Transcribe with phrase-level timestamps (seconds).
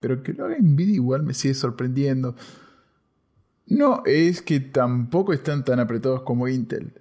[0.00, 2.34] pero que lo haga Nvidia igual me sigue sorprendiendo.
[3.66, 7.00] No es que tampoco están tan apretados como Intel,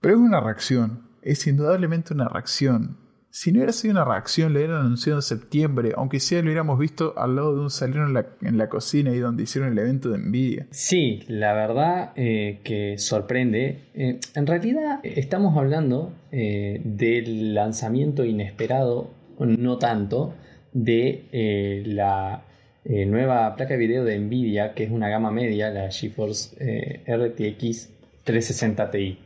[0.00, 2.98] pero es una reacción, es indudablemente una reacción.
[3.30, 6.78] Si no hubiera sido una reacción, lo hubieran anunciado en septiembre, aunque sea lo hubiéramos
[6.78, 10.18] visto al lado de un salero en la, cocina y donde hicieron el evento de
[10.18, 10.66] Nvidia.
[10.70, 13.88] Sí, la verdad eh, que sorprende.
[13.94, 20.34] Eh, en realidad estamos hablando eh, del lanzamiento inesperado, no tanto,
[20.72, 22.44] de la
[22.86, 27.90] nueva placa de video de Nvidia, que es una gama media, la GeForce RTX
[28.24, 29.18] 360 Ti.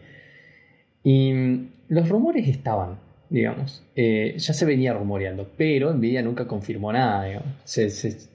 [1.06, 2.98] Y mm, los rumores estaban,
[3.30, 3.84] digamos.
[3.94, 7.88] Eh, ya se venía rumoreando, pero Nvidia nunca confirmó nada, Se,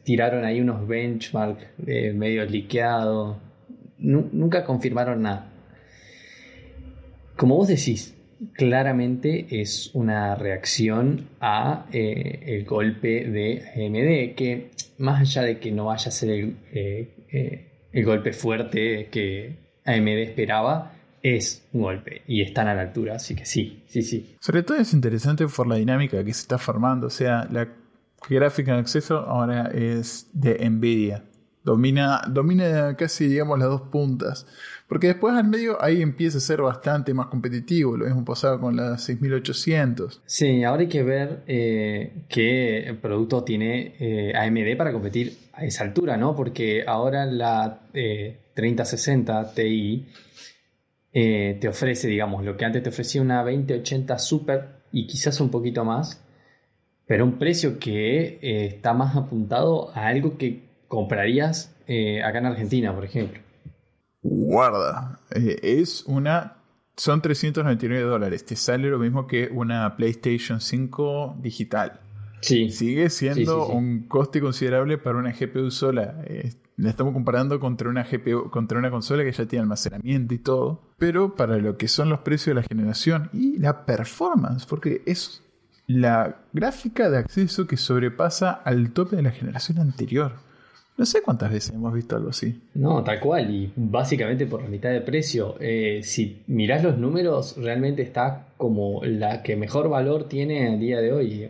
[0.03, 3.37] tiraron ahí unos benchmarks eh, medio liqueados,
[3.97, 5.51] nunca confirmaron nada.
[7.35, 8.15] Como vos decís,
[8.53, 15.71] claramente es una reacción a eh, el golpe de AMD, que más allá de que
[15.71, 16.55] no vaya a ser el,
[17.91, 23.35] el golpe fuerte que AMD esperaba, es un golpe y están a la altura, así
[23.35, 24.35] que sí, sí, sí.
[24.39, 27.67] Sobre todo es interesante por la dinámica que se está formando, o sea, la
[28.29, 31.23] gráfica de acceso ahora es de Nvidia.
[31.63, 34.47] Domina, domina casi, digamos, las dos puntas.
[34.91, 37.95] Porque después al medio ahí empieza a ser bastante más competitivo.
[37.95, 40.21] Lo mismo pasado con la 6800.
[40.25, 45.85] Sí, ahora hay que ver eh, qué producto tiene eh, AMD para competir a esa
[45.85, 46.35] altura, ¿no?
[46.35, 47.83] Porque ahora la
[48.53, 50.05] 3060 eh,
[51.53, 55.51] Ti te ofrece, digamos, lo que antes te ofrecía una 2080 Super y quizás un
[55.51, 56.21] poquito más,
[57.07, 61.73] pero un precio que está más apuntado a algo que comprarías
[62.25, 63.39] acá en Argentina, por ejemplo.
[64.21, 66.57] Guarda, es una...
[66.97, 71.99] Son 399 dólares, te sale lo mismo que una PlayStation 5 digital.
[72.41, 72.69] Sí.
[72.69, 76.15] Sigue siendo un coste considerable para una GPU sola.
[76.75, 80.81] La estamos comparando contra una GPU, contra una consola que ya tiene almacenamiento y todo,
[80.97, 85.43] pero para lo que son los precios de la generación y la performance, porque es
[85.87, 90.33] la gráfica de acceso que sobrepasa al tope de la generación anterior.
[91.01, 92.61] No sé cuántas veces hemos visto algo así.
[92.75, 95.55] No, tal cual, y básicamente por la mitad de precio.
[95.59, 101.01] Eh, si mirás los números, realmente está como la que mejor valor tiene a día
[101.01, 101.49] de hoy.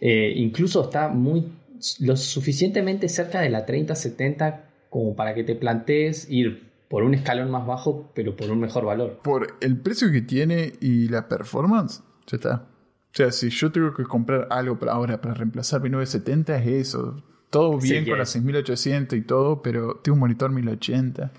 [0.00, 1.50] Eh, incluso está muy
[1.98, 7.50] lo suficientemente cerca de la 30-70 como para que te plantees ir por un escalón
[7.50, 9.18] más bajo, pero por un mejor valor.
[9.24, 12.54] Por el precio que tiene y la performance, ya está.
[12.54, 16.66] O sea, si yo tengo que comprar algo para ahora para reemplazar mi 970 es
[16.86, 17.24] eso.
[17.50, 21.30] Todo bien con la 6800 y todo, pero tengo un monitor 1080.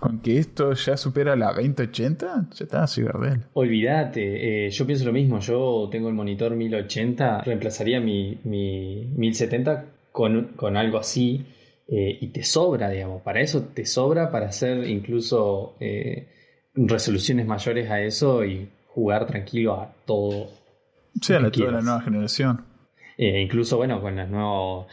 [0.00, 3.40] Con que esto ya supera la 2080, ya está, soy verdad.
[3.54, 5.40] Olvídate, eh, yo pienso lo mismo.
[5.40, 11.46] Yo tengo el monitor 1080, reemplazaría mi, 1070 con, algo así
[11.88, 13.22] eh, y te sobra, digamos.
[13.22, 16.28] Para eso te sobra para hacer incluso eh,
[16.74, 20.48] resoluciones mayores a eso y jugar tranquilo a todo.
[21.20, 22.67] Sí, a la, toda la nueva generación.
[23.20, 24.86] Eh, incluso, bueno, con las nuevas.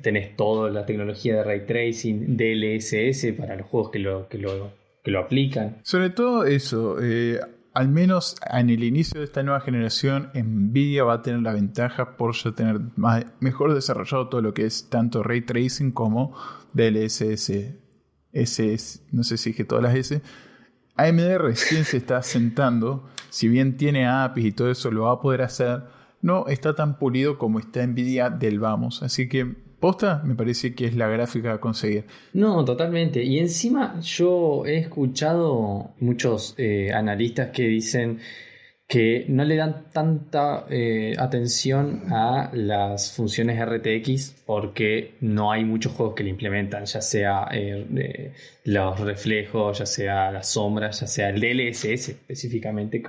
[0.00, 4.70] Tenés toda la tecnología de ray tracing, DLSS para los juegos que lo, que lo,
[5.02, 5.78] que lo aplican.
[5.82, 6.98] Sobre todo eso.
[7.02, 7.40] Eh,
[7.74, 12.16] al menos en el inicio de esta nueva generación, Nvidia va a tener la ventaja
[12.16, 12.80] por ya tener
[13.40, 16.34] mejor desarrollado todo lo que es tanto ray tracing como
[16.72, 17.50] DLSS.
[19.12, 20.22] No sé si dije todas las S.
[20.94, 25.20] AMD recién se está sentando, si bien tiene APIs y todo eso, lo va a
[25.20, 25.82] poder hacer
[26.22, 29.02] no está tan pulido como está Nvidia del vamos.
[29.02, 29.46] Así que
[29.80, 32.04] posta me parece que es la gráfica a conseguir.
[32.32, 33.22] No, totalmente.
[33.22, 38.20] Y encima yo he escuchado muchos eh, analistas que dicen
[38.88, 45.92] que no le dan tanta eh, atención a las funciones RTX porque no hay muchos
[45.92, 48.32] juegos que le implementan, ya sea eh,
[48.64, 53.02] los reflejos, ya sea las sombras, ya sea el DLSS específicamente.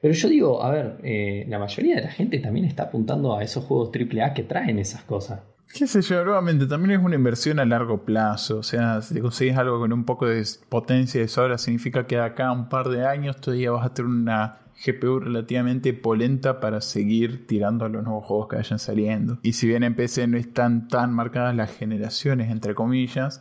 [0.00, 3.42] Pero yo digo, a ver, eh, la mayoría de la gente también está apuntando a
[3.42, 5.40] esos juegos AAA que traen esas cosas.
[5.72, 8.58] Qué sé yo, nuevamente, también es una inversión a largo plazo.
[8.58, 12.16] O sea, si te consigues algo con un poco de potencia de sobra, significa que
[12.16, 16.58] de acá a un par de años todavía vas a tener una GPU relativamente polenta
[16.58, 19.38] para seguir tirando a los nuevos juegos que vayan saliendo.
[19.42, 23.40] Y si bien en PC no están tan marcadas las generaciones, entre comillas,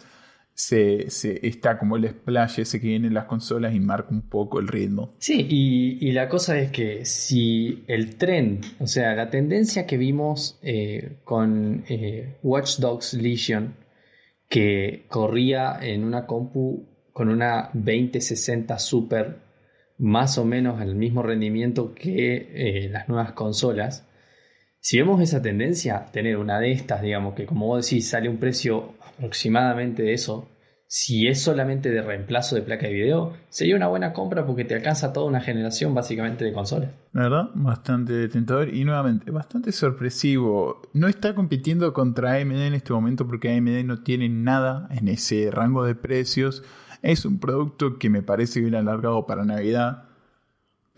[0.59, 4.27] se, se, está como el splash ese que viene en las consolas y marca un
[4.27, 5.15] poco el ritmo.
[5.17, 10.59] Sí, y, la cosa es que si el trend, o sea, la tendencia que vimos
[10.61, 13.77] eh, con eh, Watch Dogs Legion,
[14.50, 19.38] que corría en una compu con una 2060 Super,
[19.97, 24.08] más o menos al mismo rendimiento que eh, las nuevas consolas,
[24.81, 28.37] Si vemos esa tendencia, tener una de estas, digamos, que como vos decís, sale un
[28.37, 30.47] precio aproximadamente de eso,
[30.91, 34.73] si es solamente de reemplazo de placa de video, sería una buena compra porque te
[34.73, 36.89] alcanza toda una generación básicamente de consolas.
[37.13, 40.81] La verdad, bastante tentador y nuevamente, bastante sorpresivo.
[40.93, 45.51] No está compitiendo contra AMD en este momento porque AMD no tiene nada en ese
[45.51, 46.63] rango de precios.
[47.03, 50.08] Es un producto que me parece bien alargado para Navidad,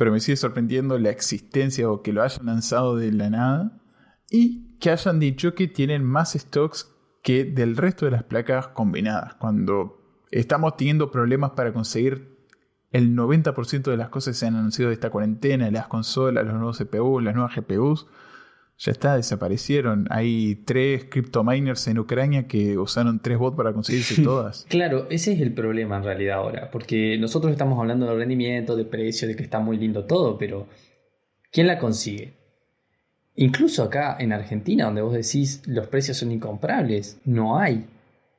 [0.02, 3.84] pero me sigue sorprendiendo la existencia o que lo hayan lanzado de la nada
[4.32, 9.36] y que hayan dicho que tienen más stocks que del resto de las placas combinadas.
[9.36, 10.02] Cuando
[10.32, 12.36] estamos teniendo problemas para conseguir
[12.90, 16.56] el 90% de las cosas que se han anunciado de esta cuarentena, las consolas, los
[16.56, 18.08] nuevos CPU, las nuevas GPUs,
[18.82, 20.08] ya está, desaparecieron.
[20.10, 24.66] Hay tres crypto miners en Ucrania que usaron tres bots para conseguirse todas.
[24.70, 28.86] Claro, ese es el problema en realidad ahora, porque nosotros estamos hablando de rendimiento, de
[28.86, 30.68] precio, de que está muy lindo todo, pero
[31.52, 32.34] ¿quién la consigue?
[33.36, 37.86] Incluso acá en Argentina, donde vos decís los precios son incomprables, no hay.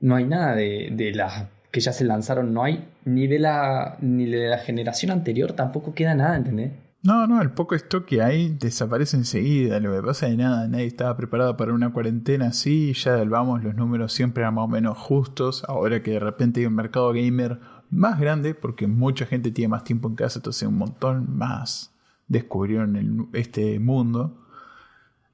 [0.00, 4.26] No hay nada de, las que ya se lanzaron, no hay ni de la ni
[4.26, 6.72] de la generación anterior, tampoco queda nada, ¿entendés?
[7.04, 9.80] No, no, el poco stock que hay desaparece enseguida.
[9.80, 12.92] Lo que pasa es nada, nadie estaba preparado para una cuarentena así.
[12.92, 15.64] Ya vamos, los números siempre eran más o menos justos.
[15.66, 17.58] Ahora que de repente hay un mercado gamer
[17.90, 21.92] más grande, porque mucha gente tiene más tiempo en casa, entonces un montón más
[22.28, 24.38] descubrieron este mundo.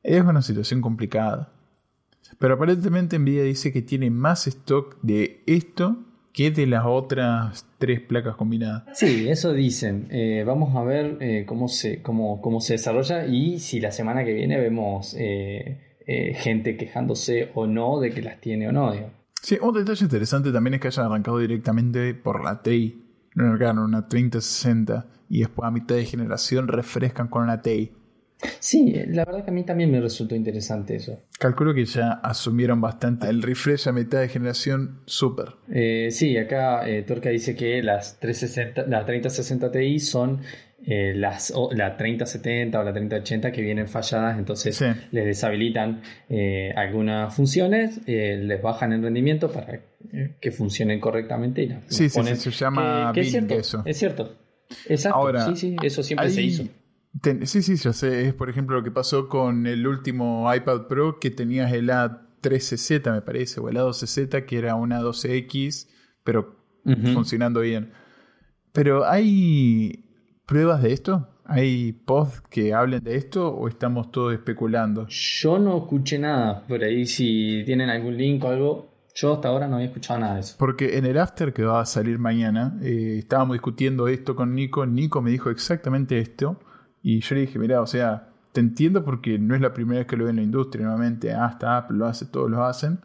[0.02, 1.50] Es una situación complicada.
[2.38, 5.98] Pero aparentemente Nvidia dice que tiene más stock de esto
[6.38, 8.84] que de las otras tres placas combinadas.
[8.94, 10.06] Sí, eso dicen.
[10.12, 14.24] Eh, vamos a ver eh, cómo, se, cómo, cómo se desarrolla y si la semana
[14.24, 15.80] que viene vemos eh,
[16.36, 18.94] gente quejándose o no de que las tiene o no.
[19.42, 23.04] Sí, un detalle interesante también es que hayan arrancado directamente por la TI.
[23.34, 23.54] No
[23.84, 27.90] una 3060 y después a mitad de generación refrescan con una TI.
[28.60, 31.20] Sí, la verdad que a mí también me resultó interesante eso.
[31.38, 35.54] Calculo que ya asumieron bastante el refresh a mitad de generación super.
[35.72, 40.40] Eh, sí, acá eh, Torca dice que las, 360, las 3060 Ti son
[40.86, 44.80] eh, las, la 3070 o la 3080 que vienen falladas, entonces
[45.10, 46.02] les deshabilitan
[46.76, 49.80] algunas funciones, les bajan el rendimiento para
[50.40, 53.82] que funcionen correctamente y las sí, sí, se llama es cierto, eso.
[53.84, 54.36] Es cierto.
[54.86, 56.64] Exacto, sí, sí, eso siempre se hizo
[57.44, 58.28] sí, sí, yo sé.
[58.28, 63.12] Es por ejemplo lo que pasó con el último iPad Pro que tenías el A13Z,
[63.12, 65.88] me parece, o el A12Z, que era una 12X,
[66.24, 66.56] pero
[67.12, 67.92] funcionando bien.
[68.72, 70.04] Pero ¿hay
[70.46, 71.28] pruebas de esto?
[71.44, 75.06] ¿Hay posts que hablen de esto o estamos todos especulando?
[75.08, 77.06] Yo no escuché nada por ahí.
[77.06, 80.56] Si tienen algún link o algo, yo hasta ahora no había escuchado nada de eso.
[80.58, 84.84] Porque en el after que va a salir mañana, eh, estábamos discutiendo esto con Nico.
[84.84, 86.60] Nico me dijo exactamente esto.
[87.08, 90.06] Y yo le dije, mira, o sea, te entiendo porque no es la primera vez
[90.06, 93.00] que lo veo en la industria, nuevamente, hasta Apple lo hace, todos lo hacen,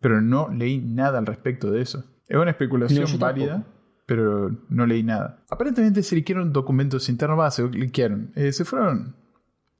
[0.00, 2.02] pero no leí nada al respecto de eso.
[2.28, 3.66] Es una especulación válida,
[4.06, 5.44] pero no leí nada.
[5.50, 8.32] Aparentemente se liquearon documentos internos, se liquearon.
[8.36, 9.16] Eh, se fueron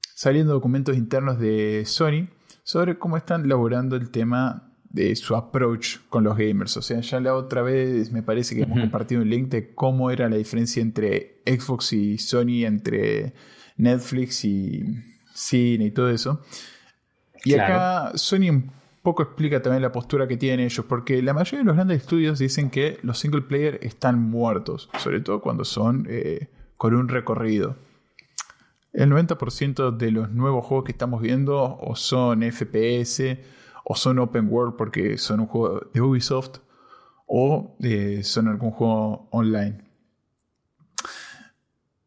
[0.03, 2.29] saliendo documentos internos de Sony
[2.63, 6.77] sobre cómo están elaborando el tema de su approach con los gamers.
[6.77, 10.11] O sea, ya la otra vez me parece que hemos compartido un link de cómo
[10.11, 13.33] era la diferencia entre Xbox y Sony, entre
[13.77, 14.85] Netflix y
[15.33, 16.43] cine y todo eso.
[17.45, 18.71] Y acá Sony un
[19.03, 22.39] poco explica también la postura que tienen ellos, porque la mayoría de los grandes estudios
[22.39, 27.77] dicen que los single player están muertos, sobre todo cuando son eh, con un recorrido.
[28.93, 33.39] El 90% de los nuevos juegos que estamos viendo o son FPS,
[33.89, 36.59] o son open world porque son un juego de Ubisoft
[37.27, 39.86] o eh, son algún juego online.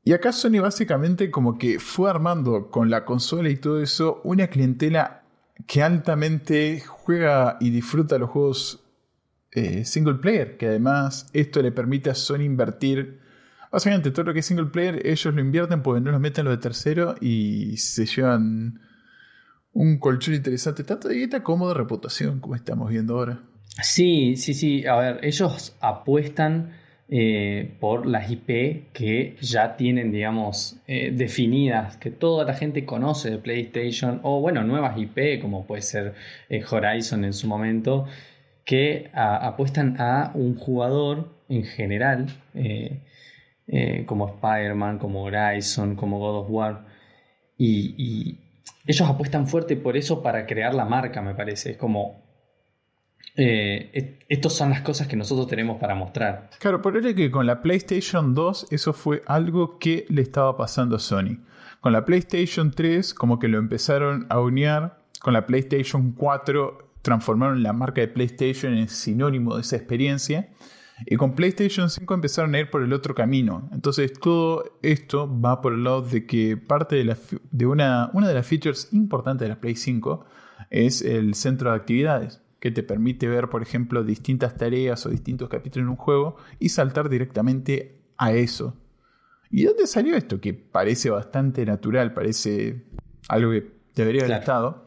[0.04, 4.48] Y acá Sony básicamente como que fue armando con la consola y todo eso una
[4.48, 5.24] clientela
[5.68, 8.84] que altamente juega y disfruta los juegos
[9.52, 13.20] eh, single player, que además esto le permite a Sony invertir,
[13.72, 16.52] básicamente todo lo que es single player ellos lo invierten porque no lo meten lo
[16.52, 18.80] de tercero y se llevan
[19.74, 23.44] un colchón interesante, tanto de guita como de reputación, como estamos viendo ahora.
[23.82, 24.86] Sí, sí, sí.
[24.86, 26.74] A ver, ellos apuestan
[27.12, 33.32] eh, por las IP que ya tienen, digamos, eh, definidas, que toda la gente conoce
[33.32, 36.14] de PlayStation, o bueno, nuevas IP, como puede ser
[36.50, 38.06] eh, Horizon en su momento,
[38.64, 42.28] que apuestan a un jugador en general,
[44.06, 46.86] como Spider-Man, como Horizon, como God of War,
[47.58, 48.38] y
[48.86, 51.72] ellos apuestan fuerte por eso para crear la marca, me parece.
[51.72, 52.29] Es como
[53.42, 56.50] eh, estas son las cosas que nosotros tenemos para mostrar.
[56.60, 61.00] Claro, por que con la PlayStation 2 eso fue algo que le estaba pasando a
[61.00, 61.38] Sony.
[61.80, 64.92] Con la PlayStation 3 como que lo empezaron a unir,
[65.22, 70.50] con la PlayStation 4 transformaron la marca de PlayStation en sinónimo de esa experiencia.
[71.06, 73.70] Y con PlayStation 5 empezaron a ir por el otro camino.
[73.72, 77.06] Entonces todo esto va por el lado de que parte
[77.52, 80.26] de una, una de las features importantes de la Play 5
[80.70, 85.50] es el centro de actividades que te permite ver, por ejemplo, distintas tareas o distintos
[85.50, 88.76] capítulos en un juego y saltar directamente a eso.
[89.50, 90.40] ¿Y dónde salió esto?
[90.40, 92.86] Que parece bastante natural, parece
[93.28, 94.86] algo que debería haber estado.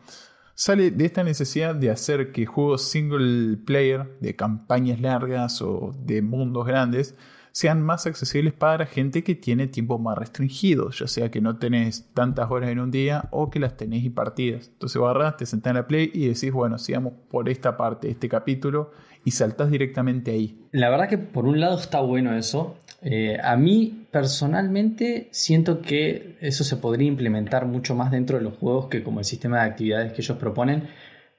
[0.54, 6.22] Sale de esta necesidad de hacer que juegos single player, de campañas largas o de
[6.22, 7.16] mundos grandes,
[7.52, 12.08] sean más accesibles para gente que tiene tiempo más restringido, ya sea que no tenés
[12.14, 14.68] tantas horas en un día o que las tenés impartidas.
[14.68, 18.28] Entonces agarrás, te sentás en la play y decís, bueno, sigamos por esta parte, este
[18.28, 18.90] capítulo,
[19.24, 20.58] y saltás directamente ahí.
[20.72, 22.76] La verdad que por un lado está bueno eso.
[23.02, 28.56] Eh, a mí personalmente siento que eso se podría implementar mucho más dentro de los
[28.56, 30.88] juegos que como el sistema de actividades que ellos proponen,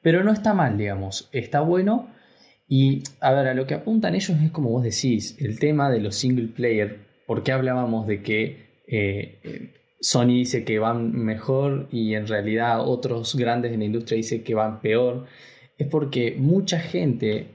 [0.01, 2.07] pero no está mal, digamos, está bueno
[2.67, 5.99] y a ver, a lo que apuntan ellos es como vos decís, el tema de
[5.99, 12.27] los single player, porque hablábamos de que eh, Sony dice que van mejor y en
[12.27, 15.25] realidad otros grandes en la industria dicen que van peor,
[15.77, 17.47] es porque mucha gente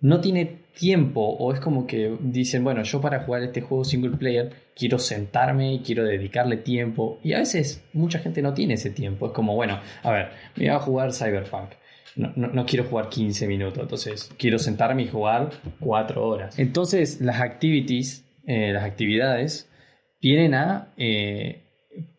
[0.00, 4.16] no tiene tiempo o es como que dicen, bueno, yo para jugar este juego single
[4.16, 8.90] player quiero sentarme y quiero dedicarle tiempo y a veces mucha gente no tiene ese
[8.90, 11.70] tiempo, es como, bueno, a ver, me voy a jugar Cyberpunk
[12.16, 16.58] no, quiero jugar 15 minutos, entonces quiero sentarme y jugar 4 horas.
[16.58, 19.68] Entonces las activities, eh, las actividades,
[20.20, 21.62] vienen a eh,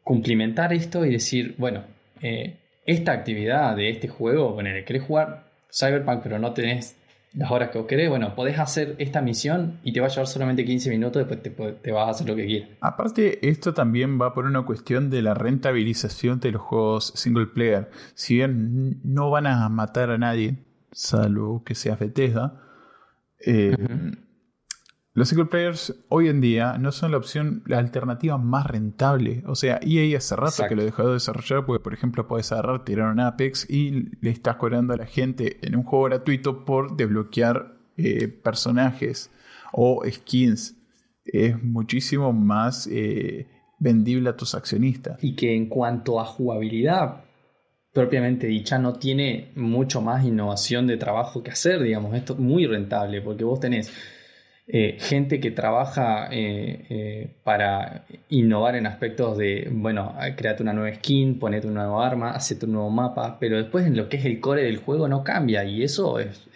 [0.04, 1.84] cumplimentar esto y decir, bueno,
[2.22, 6.98] eh, esta actividad de este juego, bueno, querés jugar Cyberpunk pero no tenés
[7.36, 10.28] las horas que vos querés, bueno, podés hacer esta misión y te va a llevar
[10.28, 12.70] solamente 15 minutos, después te, vas a hacer lo que quieras.
[12.82, 17.90] Aparte, esto también va por una cuestión de la rentabilización de los juegos single player.
[18.14, 20.56] Si bien no van a matar a nadie,
[20.92, 22.62] salvo que sea Bethesda,
[23.46, 23.76] eh,
[25.16, 29.44] los single players hoy en día no son la opción, la alternativa más rentable.
[29.48, 32.84] O sea, EA hace rato que lo dejó de desarrollar porque, por ejemplo, puedes agarrar,
[32.84, 36.98] tirar un Apex y le estás cobrando a la gente en un juego gratuito por
[36.98, 39.32] desbloquear eh, personajes
[39.72, 40.76] o skins.
[41.24, 43.48] Es muchísimo más eh,
[43.80, 45.24] vendible a tus accionistas.
[45.24, 47.24] Y que en cuanto a jugabilidad,
[47.94, 52.68] propiamente dicha no tiene mucho más innovación de trabajo que hacer, digamos, esto es muy
[52.68, 53.94] rentable porque vos tenés
[54.68, 60.96] eh, gente que trabaja eh, eh, para innovar en aspectos de, bueno, créate una nueva
[60.96, 64.26] skin, ponete un nuevo arma, hacete un nuevo mapa, pero después en lo que es
[64.26, 66.50] el core del juego no cambia y eso es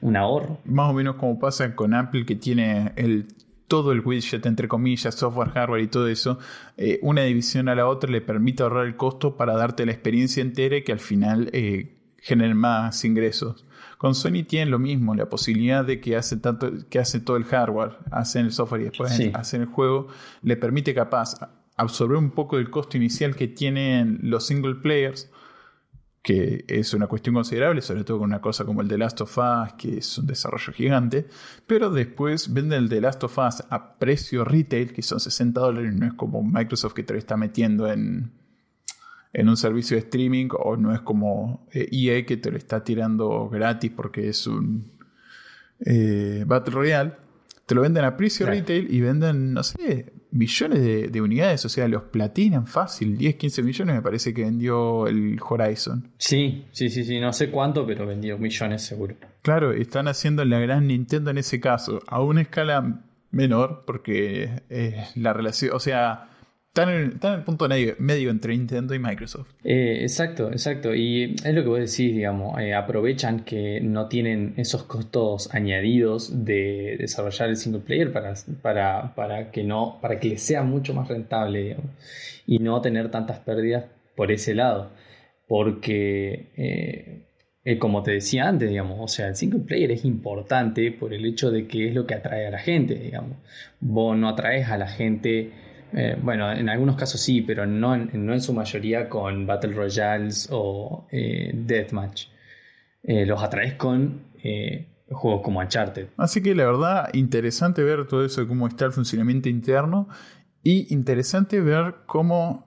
[0.00, 0.60] un ahorro.
[0.64, 3.26] Más o menos como pasa con Apple que tiene el
[3.68, 6.38] todo el widget, entre comillas, software, hardware y todo eso,
[7.00, 10.76] una división a la otra le permite ahorrar el costo para darte la experiencia entera
[10.76, 11.50] y que al final
[12.18, 13.64] genere más ingresos.
[14.02, 17.44] Con Sony tienen lo mismo, la posibilidad de que hace tanto, que hace todo el
[17.44, 20.08] hardware, hacen el software y después hacen el juego,
[20.42, 21.36] le permite capaz
[21.76, 25.30] absorber un poco del costo inicial que tienen los single players,
[26.20, 29.38] que es una cuestión considerable, sobre todo con una cosa como el de Last of
[29.38, 31.28] Us, que es un desarrollo gigante,
[31.68, 35.94] pero después venden el de Last of Us a precio retail, que son 60 dólares,
[35.94, 38.32] no es como Microsoft que te lo está metiendo en,
[39.32, 42.84] en un servicio de streaming o no es como EA e que te lo está
[42.84, 44.92] tirando gratis porque es un
[45.84, 47.12] eh, Battle Royale.
[47.64, 51.64] Te lo venden a precio retail y venden, no sé, millones de, unidades.
[51.64, 53.16] O sea, los platinan fácil.
[53.16, 56.10] 10, 15 millones me parece que vendió el Horizon.
[56.18, 57.20] Sí, sí, sí, sí.
[57.20, 59.14] No sé cuánto, pero vendió millones seguro.
[59.42, 62.00] Claro, están haciendo la gran Nintendo en ese caso.
[62.08, 64.62] A una escala menor porque
[65.14, 66.31] la relación, o sea,
[66.74, 69.50] Están en, el punto medio, entre Nintendo y Microsoft.
[69.62, 70.94] Eh, exacto, exacto.
[70.94, 76.46] Y es lo que vos decís, digamos, eh, aprovechan que no tienen esos costos añadidos
[76.46, 80.94] de desarrollar el single player para, para, para que no, para que les sea mucho
[80.94, 81.76] más rentable,
[82.46, 83.84] y no tener tantas pérdidas
[84.16, 84.92] por ese lado.
[85.46, 87.26] Porque
[87.64, 91.26] eh, como te decía antes, digamos, o sea, el single player es importante por el
[91.26, 93.36] hecho de que es lo que atrae a la gente, digamos.
[93.78, 95.52] Vos no atraes a la gente
[95.92, 101.06] eh, bueno, en algunos casos sí, pero no en, su mayoría con Battle Royales o
[101.10, 102.26] eh, Deathmatch.
[103.02, 104.32] Eh, los atraes con
[105.10, 106.08] juegos como Uncharted.
[106.16, 110.08] Así que la verdad, interesante ver todo eso, cómo está el funcionamiento interno
[110.62, 112.66] y interesante ver cómo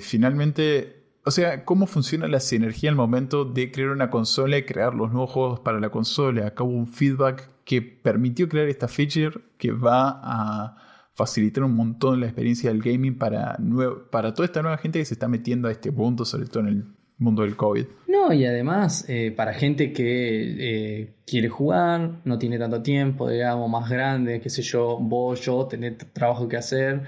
[0.00, 4.94] finalmente o sea, cómo funciona la sinergia al momento de crear una consola y crear
[4.94, 6.48] los nuevos juegos para la consola.
[6.48, 10.76] Acá hubo un feedback que permitió crear esta feature que va a
[11.14, 13.58] facilitar un montón la experiencia del gaming para,
[14.10, 16.68] para toda esta nueva gente que se está metiendo a este punto, sobre todo en
[16.68, 16.84] el
[17.18, 17.84] mundo del COVID.
[18.08, 23.70] No, y además eh, para gente que eh, quiere jugar, no tiene tanto tiempo, digamos,
[23.70, 27.02] más grande, qué sé yo, vos, yo, tener trabajo que hacer.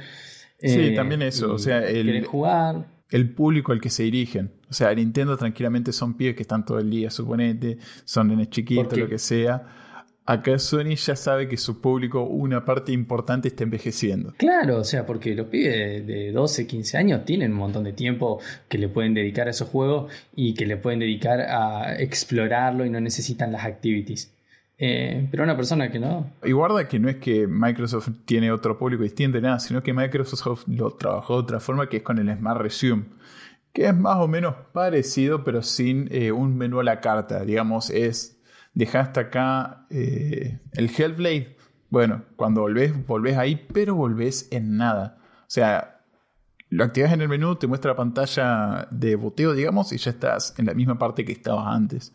[0.61, 2.87] sí, eh, también eso, o sea, el, jugar.
[3.11, 4.52] el público al que se dirigen.
[4.68, 8.99] O sea, Nintendo tranquilamente son pibes que están todo el día, suponete, son nenes chiquitos,
[8.99, 9.84] lo que sea
[10.26, 14.33] Acá Sony ya sabe que su público, una parte importante, está envejeciendo.
[14.38, 18.40] Claro, o sea, porque los pibes de 12, 15 años tienen un montón de tiempo
[18.69, 22.90] que le pueden dedicar a esos juegos y que le pueden dedicar a explorarlo y
[22.90, 24.33] no necesitan las activities.
[24.78, 26.33] Eh, pero una persona que no.
[26.43, 30.66] Y guarda que no es que Microsoft tiene otro público distinto, nada, sino que Microsoft
[30.69, 33.04] lo trabajó de otra forma que es con el Smart Resume
[33.75, 37.45] que es más o menos parecido, pero sin eh, un menú a la carta.
[37.45, 38.34] Digamos, es
[38.75, 41.57] dejaste acá eh, el Hellblade.
[41.90, 45.19] Bueno, cuando volvés, volvés ahí, pero volvés en nada.
[45.43, 46.00] O sea,
[46.69, 50.54] lo activas en el menú, te muestra la pantalla de boteo, digamos, y ya estás
[50.59, 52.12] en la misma parte que estabas antes.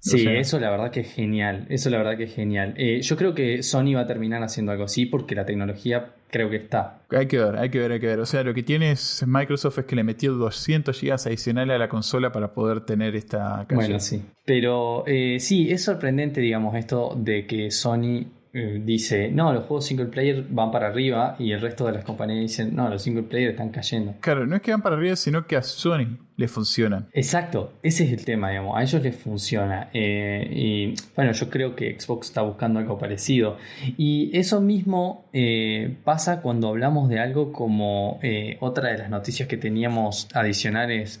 [0.00, 1.66] Sí, eso la verdad que es genial.
[1.68, 2.74] Eso la verdad que es genial.
[2.76, 6.48] Eh, yo creo que Sony va a terminar haciendo algo así porque la tecnología creo
[6.48, 7.02] que está.
[7.10, 8.20] Hay que ver, hay que ver, hay que ver.
[8.20, 8.94] O sea, lo que tiene
[9.26, 13.66] Microsoft es que le metió 200 GB adicionales a la consola para poder tener esta
[13.70, 14.22] Bueno, sí.
[14.44, 19.86] Pero eh, sí, es sorprendente, digamos, esto de que Sony eh, dice, no, los juegos
[19.86, 23.22] single player van para arriba y el resto de las compañías dicen, no, los single
[23.22, 24.14] player están cayendo.
[24.20, 27.06] Claro, no es que van para arriba, sino que a Sony le funcionan.
[27.12, 29.90] Exacto, ese es el tema, digamos, a ellos les funciona.
[29.92, 33.56] Eh, y bueno, yo creo que Xbox está buscando algo parecido.
[33.96, 38.18] Y eso mismo eh, pasa cuando hablamos de algo como
[38.60, 41.20] otra de las noticias que teníamos adicionales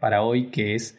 [0.00, 0.96] para hoy, que es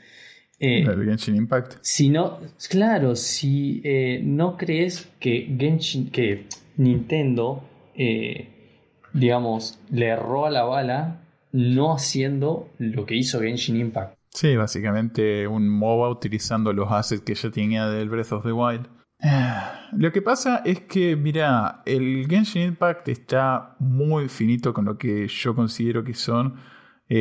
[0.60, 1.78] eh, Genshin Impact.
[1.82, 6.48] Si no, claro, si eh, no crees que Genshin, que
[6.78, 7.64] Nintendo,
[7.96, 8.80] eh,
[9.14, 11.22] digamos, le erró a la bala
[11.52, 14.18] no haciendo lo que hizo Genshin Impact.
[14.30, 18.88] Sí, básicamente un MOBA utilizando los assets que ya tenía del Breath of the Wild.
[19.94, 25.28] Lo que pasa es que, mira, el Genshin Impact está muy finito con lo que
[25.28, 26.56] yo considero que son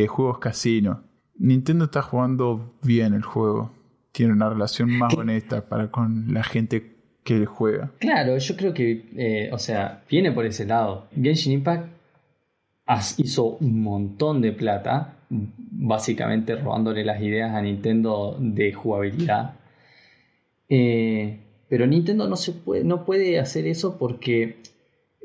[0.09, 1.14] juegos casino.
[1.37, 3.71] Nintendo está jugando bien el juego.
[4.13, 6.95] Tiene una relación más honesta para con la gente
[7.25, 7.91] que juega.
[7.99, 11.09] Claro, yo creo que, eh, o sea, viene por ese lado.
[11.21, 11.89] Genshin Impact
[13.17, 19.55] hizo un montón de plata, básicamente robándole las ideas a Nintendo de jugabilidad.
[20.69, 24.59] Eh, pero Nintendo no, se puede, no puede hacer eso porque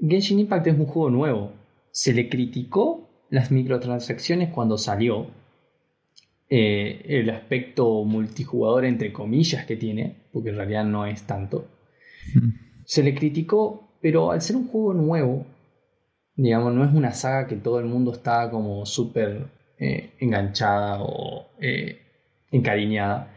[0.01, 1.51] Genshin Impact es un juego nuevo.
[1.91, 5.27] Se le criticó las microtransacciones cuando salió,
[6.49, 11.67] eh, el aspecto multijugador entre comillas que tiene, porque en realidad no es tanto.
[12.33, 12.49] Hmm.
[12.85, 15.45] Se le criticó, pero al ser un juego nuevo,
[16.35, 21.51] digamos, no es una saga que todo el mundo está como súper eh, enganchada o
[21.61, 22.01] eh,
[22.51, 23.31] encariñada,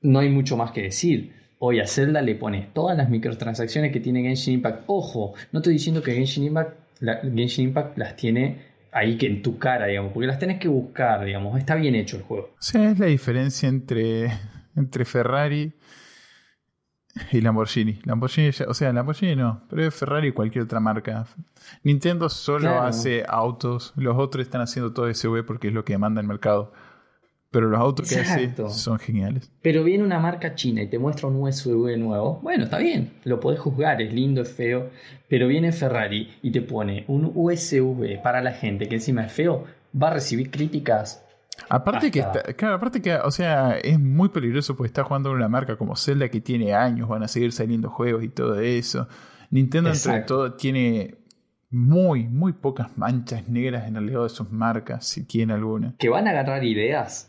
[0.00, 1.34] no hay mucho más que decir.
[1.58, 4.82] Hoy a Zelda le pones todas las microtransacciones que tiene Genshin Impact.
[4.88, 6.76] Ojo, no estoy diciendo que Genshin Impact,
[7.22, 11.24] Genshin Impact las tiene ahí que en tu cara, digamos, porque las tenés que buscar,
[11.24, 12.54] digamos, está bien hecho el juego.
[12.60, 14.30] Sí, es la diferencia entre,
[14.76, 15.72] entre Ferrari
[17.32, 17.98] y Lamborghini.
[18.04, 21.26] Lamborghini, o sea, Lamborghini no, pero es Ferrari y cualquier otra marca.
[21.82, 26.20] Nintendo solo hace autos, los otros están haciendo todo SV porque es lo que demanda
[26.20, 26.72] el mercado.
[27.52, 29.52] Pero los autos que son geniales.
[29.60, 32.40] Pero viene una marca china y te muestra un USB nuevo.
[32.42, 34.88] Bueno, está bien, lo podés juzgar, es lindo, es feo.
[35.28, 39.64] Pero viene Ferrari y te pone un USB para la gente que encima es feo,
[40.00, 41.22] va a recibir críticas.
[41.68, 42.24] Aparte que,
[42.56, 46.30] claro, aparte que, o sea, es muy peligroso porque está jugando una marca como Zelda
[46.30, 49.08] que tiene años, van a seguir saliendo juegos y todo eso.
[49.50, 51.16] Nintendo, entre todo, tiene
[51.68, 55.94] muy, muy pocas manchas negras en el lado de sus marcas, si tiene alguna.
[55.98, 57.28] Que van a agarrar ideas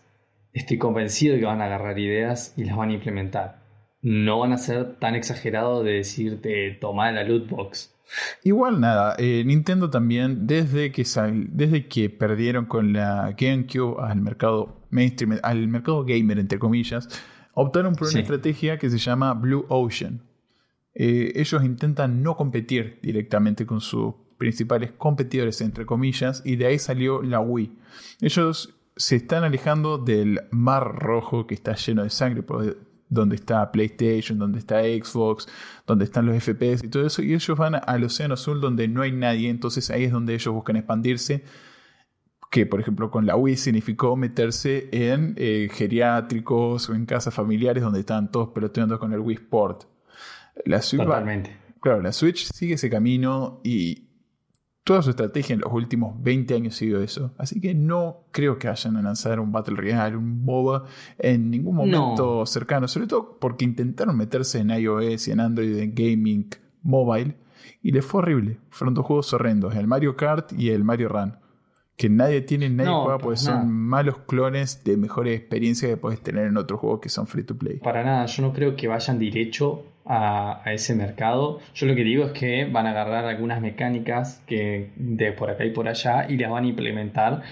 [0.54, 3.63] estoy convencido de que van a agarrar ideas y las van a implementar.
[4.02, 7.94] No van a ser tan exagerados de decirte toma la loot box.
[8.44, 11.04] Igual nada, eh, Nintendo también, desde que,
[11.50, 17.08] desde que perdieron con la GameCube al mercado mainstream, al mercado gamer, entre comillas,
[17.54, 20.22] optaron por una estrategia que se llama Blue Ocean.
[20.94, 26.80] Eh, ellos intentan no competir directamente con sus principales competidores, entre comillas, y de ahí
[26.80, 27.72] salió la Wii.
[28.22, 32.43] Ellos se están alejando del mar rojo que está lleno de sangre,
[33.10, 35.47] donde está PlayStation, donde está Xbox,
[35.86, 39.01] donde están los FPS y todo eso, y ellos van al Océano Azul donde no
[39.01, 41.43] hay nadie, entonces ahí es donde ellos buscan expandirse,
[42.51, 47.84] que por ejemplo con la Wii significó meterse en eh, geriátricos o en casas familiares
[47.84, 49.86] donde estaban todos peloteando con el Wii Sport.
[50.65, 51.58] La Switch Totalmente.
[51.82, 54.12] claro, la Switch sigue ese camino y
[54.84, 57.34] toda su estrategia en los últimos 20 años ha sido eso.
[57.38, 60.86] Así que no creo que vayan a lanzar un Battle Royale, un MOBA
[61.19, 65.93] en ningún momento cercano, sobre todo porque intentaron meterse en iOS y en Android en
[65.96, 66.50] gaming
[66.82, 67.38] mobile
[67.82, 68.60] y les fue horrible.
[68.69, 71.43] Fueron dos juegos horrendos, el Mario Kart y el Mario Run
[71.96, 76.48] que nadie tiene, nadie juega porque son malos clones de mejores experiencias que puedes tener
[76.48, 77.78] en otros juegos que son free to play.
[77.78, 81.60] Para nada, yo no creo que vayan derecho a, ese mercado.
[81.76, 85.66] Yo lo que digo es que van a agarrar algunas mecánicas que de por acá
[85.66, 87.44] y por allá y las van a implementar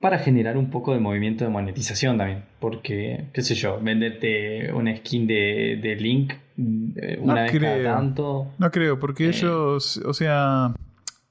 [0.00, 2.44] para generar un poco de movimiento de monetización también.
[2.58, 6.32] Porque, qué sé yo, venderte una skin de, Link
[6.96, 8.52] eh, una vez cada tanto.
[8.58, 10.74] No creo, porque eh, ellos, o sea,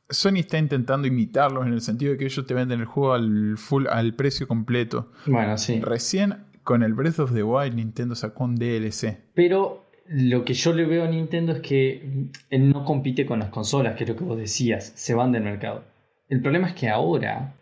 [0.10, 3.58] Sony está intentando imitarlos en el sentido de que ellos te venden el juego al
[3.58, 5.12] full al precio completo.
[5.25, 5.80] Bueno, sí.
[5.82, 9.17] Recién con el Breath of the Wild Nintendo sacó un DLC.
[9.34, 13.50] Pero lo que yo le veo a Nintendo es que él no compite con las
[13.50, 15.84] consolas, que es lo que vos decías, se van del mercado.
[16.28, 17.56] El problema es que ahora,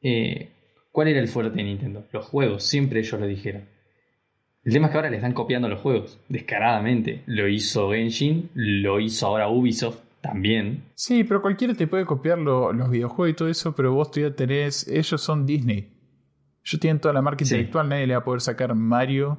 [0.00, 0.52] eh,
[0.92, 2.06] ¿cuál era el fuerte de Nintendo?
[2.12, 3.64] Los juegos, siempre ellos lo dijeron.
[4.62, 7.24] El tema es que ahora le están copiando los juegos, descaradamente.
[7.26, 10.84] Lo hizo Genshin, lo hizo ahora Ubisoft, también.
[10.94, 14.86] Sí, pero cualquiera te puede copiar los videojuegos y todo eso, pero vos todavía tenés.
[14.86, 15.92] Ellos son Disney.
[16.64, 19.38] Ellos tienen toda la marca intelectual, nadie le va a poder sacar Mario,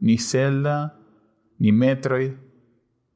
[0.00, 1.01] ni Zelda,
[1.62, 2.32] ni Metroid,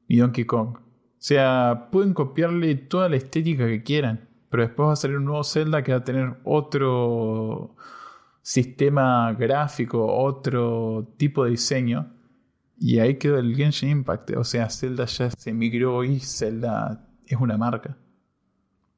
[0.07, 0.77] ni Donkey Kong.
[0.77, 0.81] O
[1.17, 5.43] sea, pueden copiarle toda la estética que quieran, pero después va a salir un nuevo
[5.43, 7.75] Zelda que va a tener otro
[8.41, 12.13] sistema gráfico, otro tipo de diseño
[12.79, 14.31] y ahí quedó el Genshin Impact.
[14.37, 17.97] O sea, Zelda ya se migró y Zelda es una marca.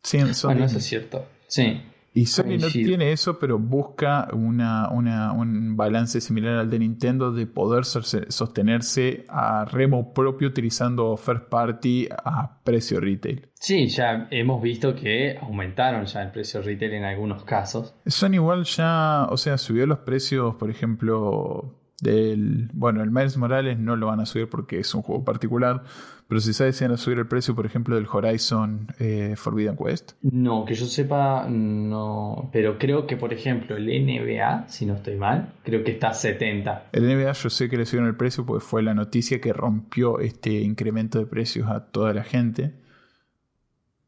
[0.04, 1.26] Sí, bueno, eso es cierto.
[1.48, 1.82] Sí.
[2.20, 7.48] Y Sony no tiene eso, pero busca una, un balance similar al de Nintendo de
[7.48, 13.48] poder sostenerse a remo propio utilizando first party a precio retail.
[13.54, 17.96] Sí, ya hemos visto que aumentaron ya el precio retail en algunos casos.
[18.06, 22.70] Sony igual ya, o sea, subió los precios, por ejemplo, del.
[22.74, 25.84] Bueno, el Miles Morales no lo van a subir porque es un juego particular.
[26.30, 29.76] Pero si sabes si van a subir el precio, por ejemplo, del Horizon eh, Forbidden
[29.76, 30.12] Quest.
[30.22, 32.52] No, que yo sepa, no.
[32.54, 36.14] Pero creo que, por ejemplo, el NBA, si no estoy mal, creo que está a
[36.14, 36.90] 70.
[36.92, 40.20] El NBA yo sé que le subieron el precio porque fue la noticia que rompió
[40.20, 42.76] este incremento de precios a toda la gente.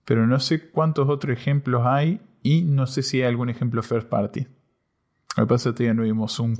[0.05, 4.09] Pero no sé cuántos otros ejemplos hay y no sé si hay algún ejemplo first
[4.09, 4.45] party.
[5.37, 6.55] Lo que pasa es que todavía no vimos un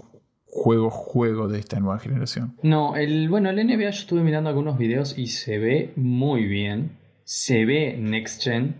[0.51, 2.57] juego juego de esta nueva generación.
[2.61, 6.97] No, el bueno, el NBA yo estuve mirando algunos videos y se ve muy bien.
[7.23, 8.75] Se ve next gen.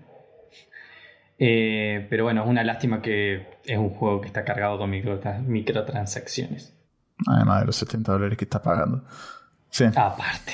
[1.40, 6.74] Eh, pero bueno, es una lástima que es un juego que está cargado con microtransacciones.
[7.26, 9.04] Además de los 70 dólares que está pagando.
[9.70, 9.86] Sí.
[9.96, 10.52] Aparte.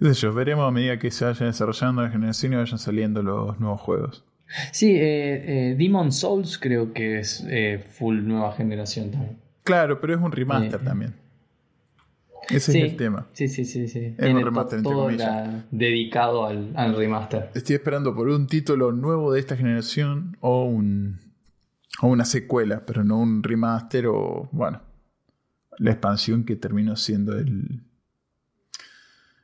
[0.00, 3.82] Yo veremos a medida que se vayan desarrollando la generación y vayan saliendo los nuevos
[3.82, 4.24] juegos.
[4.72, 7.46] Sí, eh, eh, Demon Souls creo que es
[7.92, 9.49] full nueva generación también.
[9.70, 11.14] Claro, pero es un remaster también.
[12.48, 13.28] Ese es el tema.
[13.32, 14.14] Sí, sí, sí, sí.
[14.18, 14.80] Es un remaster
[15.70, 17.50] dedicado al, remaster.
[17.54, 21.18] Estoy esperando por un título nuevo de esta generación o un
[22.02, 24.80] o una secuela, pero no un remaster o bueno,
[25.78, 27.82] la expansión que terminó siendo el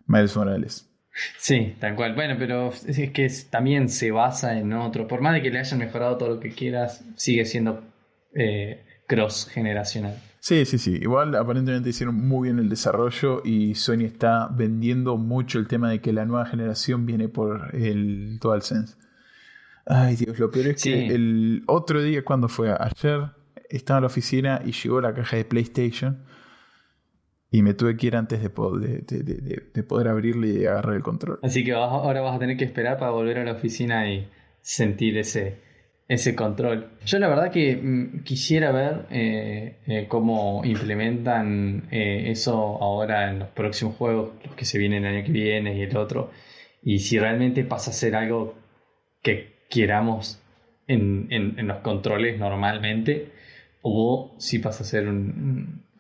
[0.07, 0.89] Miles Morales.
[1.39, 2.15] Sí, tal cual.
[2.15, 5.07] Bueno, pero es que también se basa en otro.
[5.09, 7.83] Por más de que le hayan mejorado todo lo que quieras, sigue siendo
[8.35, 10.21] eh, cross generacional.
[10.41, 10.97] Sí, sí, sí.
[11.01, 16.01] Igual aparentemente hicieron muy bien el desarrollo y Sony está vendiendo mucho el tema de
[16.01, 18.97] que la nueva generación viene por el DualSense.
[19.87, 23.31] Ay Dios, lo peor es que el otro día, cuando fue ayer,
[23.69, 26.25] estaba en la oficina y llegó la caja de PlayStation
[27.51, 31.39] y me tuve que ir antes de, poder, de poder abrirle y agarrar el control.
[31.43, 34.29] Así que ahora vas a tener que esperar para volver a la oficina y
[34.61, 35.66] sentir ese,
[36.09, 36.91] ese control.
[37.05, 43.41] Yo la verdad que mm, quisiera ver eh, eh, cómo implementan eh, eso ahora en
[43.41, 46.31] los próximos juegos, los que se vienen el año que viene y el otro,
[46.83, 48.55] y si realmente pasa a ser algo
[49.23, 50.41] que queramos
[50.87, 53.33] en, los controles normalmente,
[53.83, 55.13] o si pasa a ser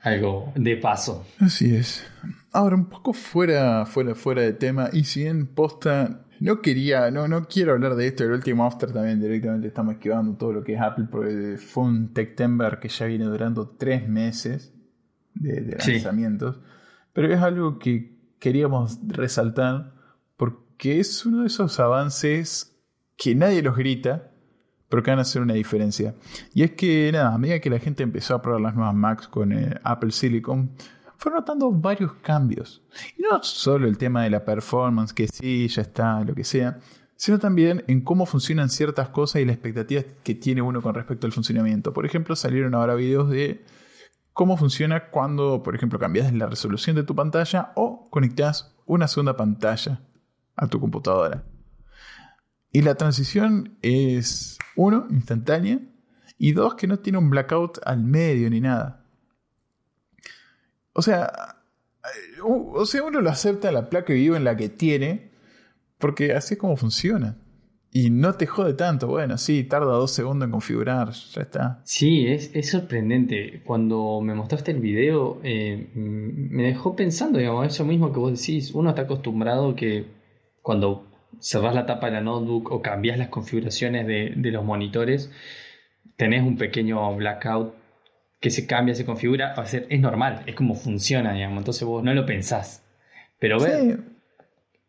[0.00, 1.26] algo de paso.
[1.40, 2.08] Así es.
[2.56, 7.28] Ahora, un poco fuera, fuera, fuera de tema, y si en posta no quería, no,
[7.28, 8.24] no quiero hablar de esto.
[8.24, 12.14] El último After también directamente estamos esquivando todo lo que es Apple porque fue un
[12.14, 14.72] Techtember que ya viene durando tres meses
[15.34, 16.58] de, lanzamientos.
[17.12, 19.92] Pero es algo que queríamos resaltar
[20.38, 22.74] porque es uno de esos avances
[23.18, 24.30] que nadie los grita,
[24.88, 26.14] pero que van a hacer una diferencia.
[26.54, 29.28] Y es que, nada, a medida que la gente empezó a probar las nuevas Macs
[29.28, 30.70] con eh, Apple Silicon,
[31.18, 32.82] fueron notando varios cambios.
[33.16, 36.78] Y no solo el tema de la performance, que sí, ya está, lo que sea,
[37.16, 41.26] sino también en cómo funcionan ciertas cosas y las expectativas que tiene uno con respecto
[41.26, 41.92] al funcionamiento.
[41.92, 43.64] Por ejemplo, salieron ahora videos de
[44.32, 49.36] cómo funciona cuando, por ejemplo, cambias la resolución de tu pantalla o conectas una segunda
[49.36, 50.02] pantalla
[50.56, 51.44] a tu computadora.
[52.70, 55.80] Y la transición es, uno, instantánea,
[56.38, 59.05] y dos, que no tiene un blackout al medio ni nada.
[60.96, 61.56] O sea,
[62.42, 65.30] o sea, uno lo acepta la placa de vivo en la que tiene,
[65.98, 67.36] porque así es como funciona.
[67.92, 69.06] Y no te jode tanto.
[69.06, 71.82] Bueno, sí, tarda dos segundos en configurar, ya está.
[71.84, 73.62] Sí, es, sorprendente.
[73.64, 78.72] Cuando me mostraste el video, eh, me dejó pensando, digamos, eso mismo que vos decís.
[78.72, 80.06] Uno está acostumbrado que
[80.62, 81.06] cuando
[81.40, 85.30] cerrás la tapa de la notebook o cambias las configuraciones de, los monitores,
[86.16, 87.74] tenés un pequeño blackout
[88.46, 92.04] que se cambia, se configura, a ser, es normal, es como funciona, digamos, entonces vos
[92.04, 92.86] no lo pensás.
[93.40, 93.98] Pero ver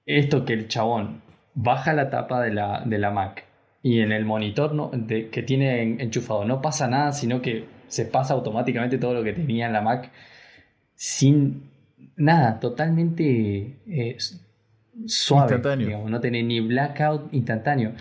[0.06, 1.24] esto que el chabón
[1.56, 3.46] baja la tapa de la, de la Mac
[3.82, 8.36] y en el monitor no, que tiene enchufado no pasa nada, sino que se pasa
[8.36, 10.12] automáticamente todo lo que tenía en la Mac
[10.94, 11.72] sin
[12.16, 14.18] nada, totalmente eh,
[15.08, 17.94] suave, digamos, no tiene ni blackout instantáneo.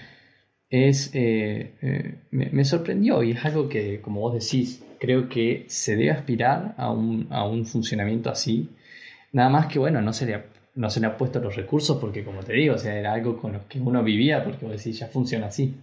[0.69, 5.97] Es, eh, eh, me, sorprendió y es algo que, como vos decís, creo que se
[5.97, 8.71] debe aspirar a un, a un funcionamiento así.
[9.33, 12.25] Nada más que, bueno, no se le, no se le ha puesto los recursos porque,
[12.25, 14.99] como te digo, o sea, era algo con lo que uno vivía porque vos decís,
[14.99, 15.75] ya funciona así.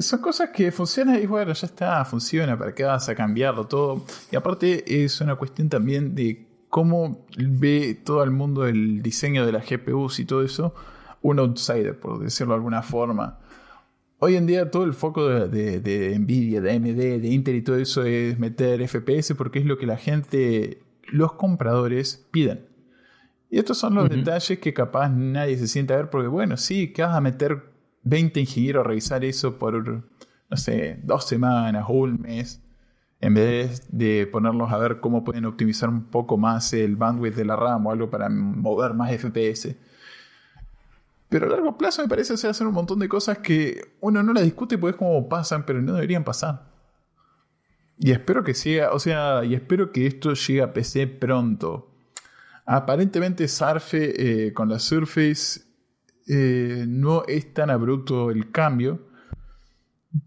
[0.00, 4.04] Son cosas que funcionan y bueno, ya está, funciona, ¿para qué vas a cambiarlo todo?
[4.30, 9.52] Y aparte es una cuestión también de cómo ve todo el mundo el diseño de
[9.52, 10.74] las GPUs y todo eso,
[11.22, 13.38] un outsider, por decirlo de alguna forma.
[14.20, 18.02] Hoy en día todo el foco de, Nvidia, de AMD, de Intel y todo eso
[18.02, 22.66] es meter FPS porque es lo que la gente, los compradores piden.
[23.48, 26.92] Y estos son los detalles que capaz nadie se siente a ver porque bueno, sí,
[26.92, 27.70] que vas a meter
[28.02, 32.60] 20 ingenieros a revisar eso por, no sé, dos semanas o un mes
[33.20, 37.44] en vez de ponerlos a ver cómo pueden optimizar un poco más el bandwidth de
[37.44, 39.76] la RAM o algo para mover más FPS.
[41.28, 44.44] Pero a largo plazo me parece hacer un montón de cosas que uno no las
[44.44, 46.68] discute porque es como pasan, pero no deberían pasar.
[47.98, 51.90] Y espero que siga, o sea, y espero que esto llegue a PC pronto.
[52.64, 55.62] Aparentemente Surfe eh, con la Surface
[56.28, 59.06] eh, no es tan abrupto el cambio.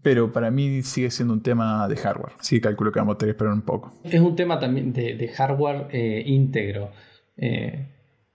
[0.02, 2.34] Pero para mí sigue siendo un tema de hardware.
[2.40, 4.00] Sí, calculo que vamos a tener que esperar un poco.
[4.04, 6.90] Es un tema también de, hardware eh, íntegro.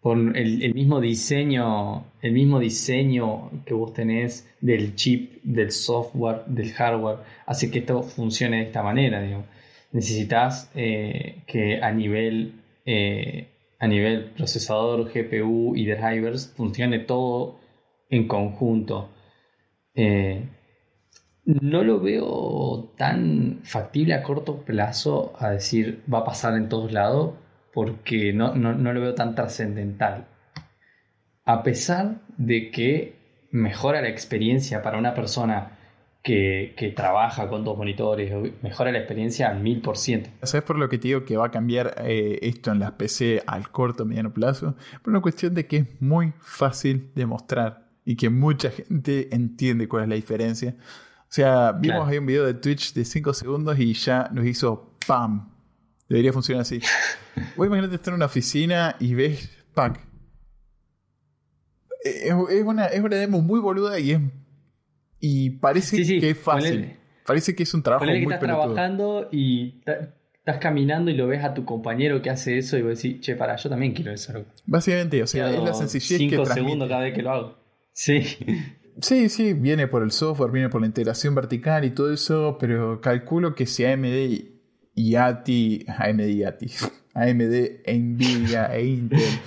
[0.08, 6.72] Por el, mismo diseño, el mismo diseño que vos tenés del chip, del software, del
[6.72, 9.22] hardware, hace que esto funcione de esta manera.
[9.92, 12.54] Necesitas eh, que a nivel,
[13.80, 17.60] a nivel procesador, GPU y drivers funcione todo
[18.10, 19.10] en conjunto
[21.48, 26.92] no lo veo tan factible a corto plazo a decir va a pasar en todos
[26.92, 27.36] lados
[27.74, 30.26] porque no, lo veo tan trascendental.
[31.46, 33.16] A pesar de que
[33.52, 35.78] mejora la experiencia para una persona
[36.24, 40.30] que, trabaja con dos monitores, mejora la experiencia al mil por ciento.
[40.44, 43.44] ¿Sabes por lo que te digo que va a cambiar eh, esto en las PC
[43.48, 44.76] al corto o mediano plazo?
[45.02, 49.88] Por una cuestión de que es muy fácil de mostrar y que mucha gente entiende
[49.88, 50.76] cuál es la diferencia.
[51.30, 54.94] O sea, vimos ahí un video de Twitch de 5 segundos y ya nos hizo
[55.06, 55.50] ¡pam!
[56.08, 56.80] Debería funcionar así.
[57.56, 60.00] Vos imagínate estar en una oficina y ves ¡pac!
[62.04, 64.22] Es, una, es una demo muy boluda y es.
[65.20, 66.96] Y parece que es fácil.
[67.26, 69.82] parece que es un trabajo muy que estás trabajando y
[70.48, 73.36] estás caminando y lo ves a tu compañero que hace eso y vos decís, che,
[73.36, 74.46] para, yo también quiero eso.
[74.66, 77.58] Básicamente, o sea, es la sencillez 5 segundos cada vez que lo hago.
[77.92, 78.22] Sí.
[79.02, 83.00] Sí, sí, viene por el software, viene por la integración vertical y todo eso, pero
[83.02, 84.58] calculo que si AMD
[84.96, 86.68] y ATI, AMD y ATI,
[87.18, 89.40] AMD, Nvidia e Intel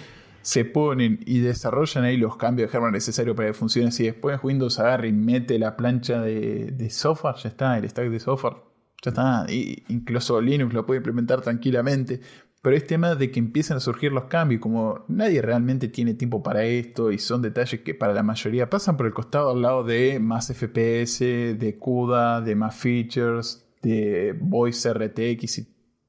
[0.42, 4.40] se ponen y desarrollan ahí los cambios de hardware necesarios para que funcione, si después
[4.42, 8.56] Windows agarra y mete la plancha de, software, ya está, el stack de software,
[9.02, 12.20] ya está, y incluso Linux lo puede implementar tranquilamente,
[12.62, 16.42] pero es tema de que empiecen a surgir los cambios, como nadie realmente tiene tiempo
[16.42, 19.84] para esto y son detalles que para la mayoría pasan por el costado al lado
[19.84, 25.68] de más FPS, de CUDA, de más features, de Voice RTX y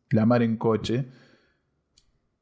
[0.09, 1.05] la mar en coche.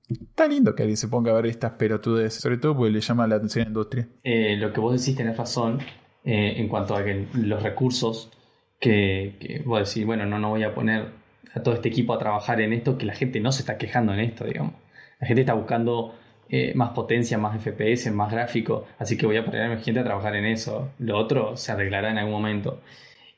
[0.10, 3.28] Está lindo que alguien se ponga a ver estas pelotudes, sobre todo porque le llama
[3.28, 4.08] la atención a la industria.
[4.24, 5.80] Eh, lo que vos decís tenés razón
[6.24, 8.32] eh, en cuanto a que los recursos
[8.80, 11.12] que, vos decís, bueno, no, no voy a poner
[11.54, 14.14] a todo este equipo a trabajar en esto, que la gente no se está quejando
[14.14, 14.74] en esto, digamos.
[15.20, 16.16] La gente está buscando
[16.48, 20.00] eh, más potencia, más FPS, más gráfico, así que voy a poner a mi gente
[20.00, 20.92] a trabajar en eso.
[20.98, 22.82] Lo otro se arreglará en algún momento.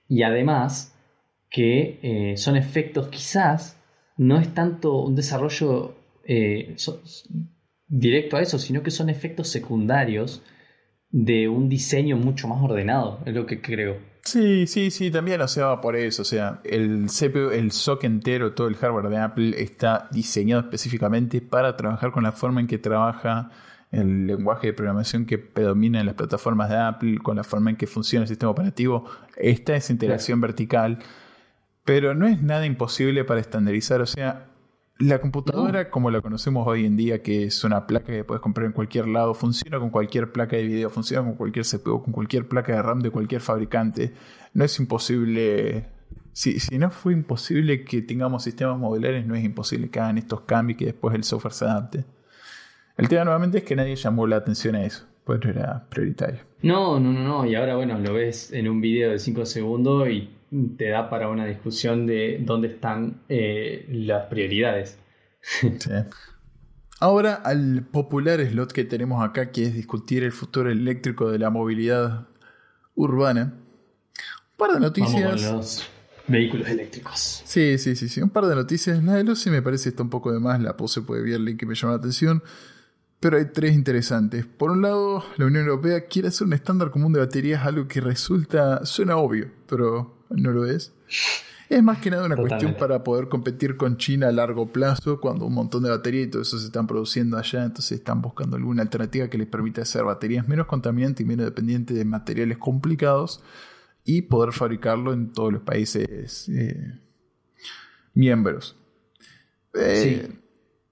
[0.08, 0.96] Y además
[1.50, 3.78] que son efectos quizás,
[4.16, 5.96] no es tanto un desarrollo
[6.34, 6.76] eh,
[7.88, 10.42] directo a eso, sino que son efectos secundarios
[11.10, 13.98] de un diseño mucho más ordenado, es lo que creo.
[14.24, 16.22] Sí, sí, sí, también o sea por eso.
[16.22, 21.42] O sea, el CPU, el SOC entero, todo el hardware de Apple está diseñado específicamente
[21.42, 23.50] para trabajar con la forma en que trabaja
[23.92, 27.76] el lenguaje de programación que predomina en las plataformas de Apple, con la forma en
[27.76, 29.06] que funciona el sistema operativo.
[29.36, 31.00] Esta es interacción vertical,
[31.84, 34.00] pero no es nada imposible para estandarizar.
[34.00, 34.51] O sea,
[35.02, 38.68] la computadora, como la conocemos hoy en día, que es una placa que puedes comprar
[38.68, 42.48] en cualquier lado, funciona con cualquier placa de video, funciona con cualquier CPU, con cualquier
[42.48, 44.14] placa de RAM de cualquier fabricante.
[44.54, 45.88] No es imposible.
[46.34, 50.42] Si, si no fue imposible que tengamos sistemas modulares, no es imposible que hagan estos
[50.42, 52.06] cambios y que después el software se adapte.
[52.98, 56.42] El tema nuevamente es que nadie llamó la atención a eso, pues no era prioritario.
[56.62, 57.46] No, no, no, no.
[57.46, 60.30] Y ahora, bueno, lo ves en un video de 5 segundos y
[60.78, 64.98] te da para una discusión de dónde están eh, las prioridades.
[67.00, 71.50] Ahora al popular slot que tenemos acá, que es discutir el futuro eléctrico de la
[71.50, 72.28] movilidad
[72.96, 73.54] urbana.
[73.54, 75.42] Un par de noticias.
[75.42, 75.90] los
[76.28, 77.42] vehículos eléctricos.
[77.46, 78.22] Sí, sí, sí, sí.
[78.22, 79.04] Un par de noticias.
[79.04, 80.62] La de Lucy me parece está un poco de más.
[80.62, 82.44] La pose puede ver el link que me llama la atención.
[83.20, 84.46] Pero hay tres interesantes.
[84.46, 88.02] Por un lado, la Unión Europea quiere hacer un estándar común de baterías, algo que
[88.02, 90.94] resulta, suena obvio, pero no lo es.
[91.72, 95.46] Es más que nada una cuestión para poder competir con China a largo plazo, cuando
[95.46, 98.82] un montón de baterías y todo eso se están produciendo allá, entonces están buscando alguna
[98.82, 103.42] alternativa que les permita hacer baterías menos contaminantes y menos dependientes de materiales complicados
[104.04, 107.00] y poder fabricarlo en todos los países eh,
[108.16, 108.76] miembros.
[109.74, 110.30] Eh,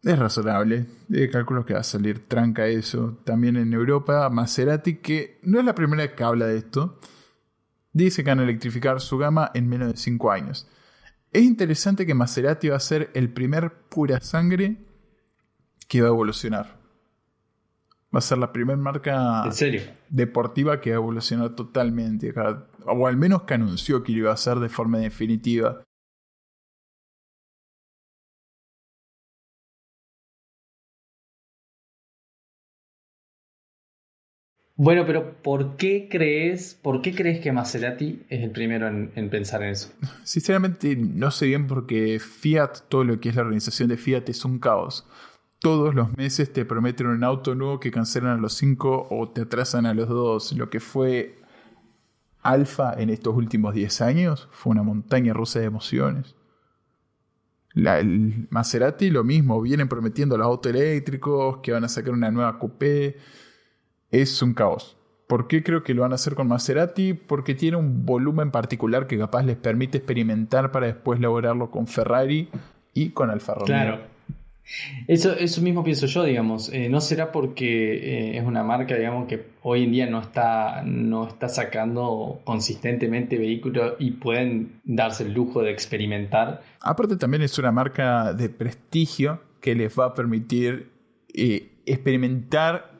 [0.01, 0.85] es razonable.
[1.09, 3.19] De calculo que va a salir tranca eso.
[3.25, 6.99] También en Europa, Maserati, que no es la primera vez que habla de esto
[7.91, 10.67] dice que van a electrificar su gama en menos de 5 años.
[11.31, 14.77] Es interesante que Maserati va a ser el primer pura sangre
[15.87, 16.79] que va a evolucionar.
[18.13, 19.43] Va a ser la primera marca
[20.09, 22.33] deportiva que va a evolucionar totalmente.
[22.85, 25.83] O al menos que anunció que lo iba a hacer de forma definitiva.
[34.81, 39.61] Bueno, pero ¿por qué crees, por qué crees que Maserati es el primero en, pensar
[39.61, 39.91] en eso?
[40.23, 44.45] Sinceramente no sé bien porque Fiat, todo lo que es la organización de Fiat es
[44.45, 45.05] un caos.
[45.59, 49.41] Todos los meses te prometen un auto nuevo que cancelan a los cinco o te
[49.41, 50.53] atrasan a los dos.
[50.53, 51.35] Lo que fue
[52.41, 56.37] Alfa en estos últimos 10 años fue una montaña rusa de emociones.
[57.73, 62.31] La, el Maserati lo mismo, vienen prometiendo los autos eléctricos, que van a sacar una
[62.31, 63.17] nueva coupé
[64.11, 64.97] es un caos.
[65.27, 67.13] ¿Por qué creo que lo van a hacer con Maserati?
[67.13, 72.49] Porque tiene un volumen particular que capaz les permite experimentar para después lograrlo con Ferrari
[72.93, 73.65] y con Alfa Romeo.
[73.67, 73.99] Claro.
[75.07, 76.71] Eso, eso mismo pienso yo, digamos.
[76.71, 80.83] Eh, no será porque eh, es una marca, digamos, que hoy en día no está,
[80.83, 86.61] no está sacando consistentemente vehículos y pueden darse el lujo de experimentar.
[86.81, 90.91] Aparte también es una marca de prestigio que les va a permitir
[91.33, 92.91] eh, experimentar,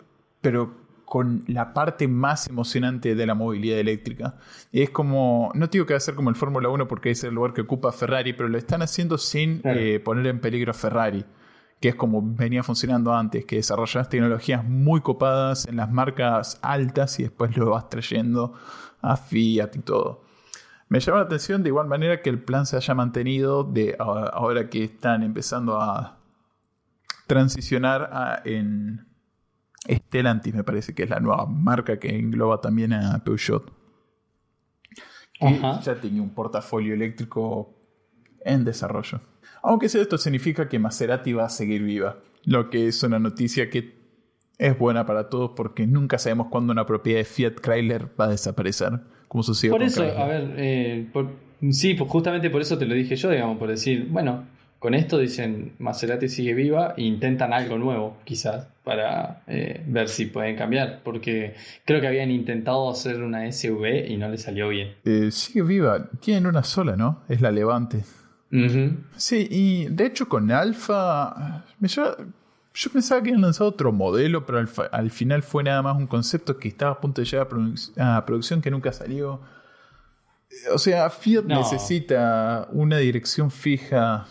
[0.41, 0.79] pero
[1.10, 4.36] con la parte más emocionante de la movilidad eléctrica.
[4.72, 7.34] Es como, no digo que va a ser como el Fórmula 1 porque es el
[7.34, 11.26] lugar que ocupa Ferrari, pero lo están haciendo sin eh, poner en peligro a Ferrari,
[11.82, 17.19] que es como venía funcionando antes, que desarrollas tecnologías muy copadas en las marcas altas
[17.19, 18.54] y después lo vas trayendo
[19.02, 20.22] a Fiat y todo.
[20.89, 24.69] Me llama la atención de igual manera que el plan se haya mantenido de ahora
[24.69, 26.19] que están empezando a
[27.26, 29.09] transicionar a, en
[29.88, 33.72] Stellantis me parece que es la nueva marca que engloba también a Peugeot.
[35.39, 37.74] Que ya tiene un portafolio eléctrico
[38.44, 39.22] en desarrollo.
[39.63, 42.18] Aunque esto significa que Maserati va a seguir viva.
[42.46, 44.00] Lo que es una noticia que
[44.58, 48.30] es buena para todos porque nunca sabemos cuándo una propiedad de Fiat Chrysler va a
[48.30, 49.00] desaparecer.
[49.28, 51.08] Como sucedió Por eso, a ver, eh,
[51.72, 54.43] sí, pues justamente por eso te lo dije yo, digamos, por decir, bueno,
[54.80, 60.25] con esto dicen Maserati sigue viva e intentan algo nuevo, quizás, para eh, ver si
[60.25, 61.01] pueden cambiar.
[61.03, 61.53] Porque
[61.86, 64.95] creo que habían intentado hacer una SUV y no le salió bien.
[65.03, 67.23] Eh, sigue viva, tienen una sola, ¿no?
[67.27, 68.03] Es la Levante.
[69.15, 74.57] Sí, y de hecho con Alfa, yo pensaba que habían lanzado otro modelo, pero
[74.91, 77.47] al, final fue nada más un concepto que estaba a punto de llegar
[77.97, 79.39] a, producción que nunca salió.
[80.73, 84.25] O sea, Fiat necesita una dirección fija.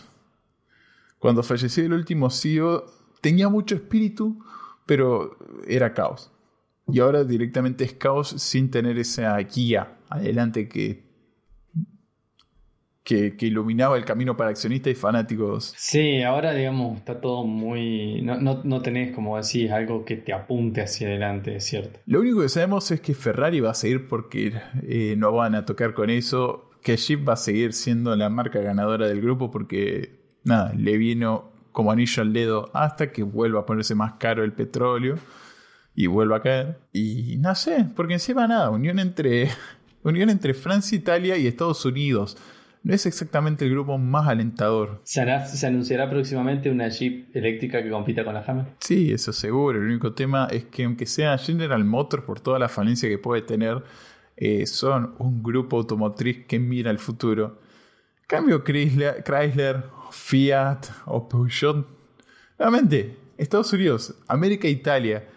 [1.19, 2.85] Cuando falleció el último CEO,
[3.21, 4.43] tenía mucho espíritu,
[4.85, 6.31] pero era caos.
[6.87, 11.09] Y ahora directamente es caos sin tener esa guía adelante que
[13.09, 15.73] que, iluminaba el camino para accionistas y fanáticos.
[15.77, 18.21] Sí, ahora digamos está todo muy...
[18.21, 21.99] No, no, tenés, como decís, algo que te apunte hacia adelante, es cierto.
[22.05, 24.53] Lo único que sabemos es que Ferrari va a seguir porque
[24.83, 28.59] eh, no van a tocar con eso, que Jeep va a seguir siendo la marca
[28.59, 33.65] ganadora del grupo porque, nada, le vino como anillo al dedo hasta que vuelva a
[33.65, 35.15] ponerse más caro el petróleo
[35.95, 36.79] y vuelva a caer.
[36.93, 39.49] Y no sé, porque encima nada, unión entre,
[40.03, 42.37] unión entre Francia, Italia y Estados Unidos
[42.83, 45.01] no es exactamente el grupo más alentador.
[45.03, 45.21] ¿Se,
[45.65, 48.65] anunciará próximamente una Jeep eléctrica que compita con la Hammer?
[48.79, 49.79] Sí, eso seguro.
[49.79, 53.41] El único tema es que aunque sea General Motors, por toda la falencia que puede
[53.41, 53.83] tener,
[54.37, 57.59] eh, son un grupo automotriz que mira el futuro.
[58.29, 61.87] Cambio Chrysler, Chrysler Fiat o Peugeot.
[62.59, 65.27] Nuevamente, Estados Unidos, América e Italia.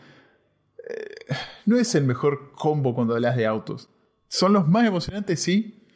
[0.86, 1.34] Eh,
[1.64, 3.88] no es el mejor combo cuando hablas de autos.
[4.28, 5.86] Son los más emocionantes, sí,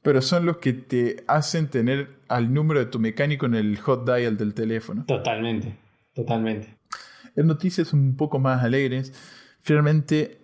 [0.00, 4.06] pero son los que te hacen tener al número de tu mecánico en el hot
[4.06, 5.04] dial del teléfono.
[5.04, 5.78] Totalmente,
[6.14, 6.78] totalmente.
[7.36, 9.12] En noticias un poco más alegres,
[9.60, 10.40] finalmente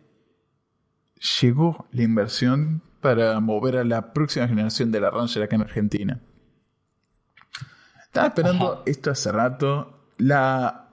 [1.40, 6.20] llegó la inversión para mover a la próxima generación de la Ranger acá en Argentina.
[8.02, 10.08] Estaba esperando esto hace rato.
[10.16, 10.88] La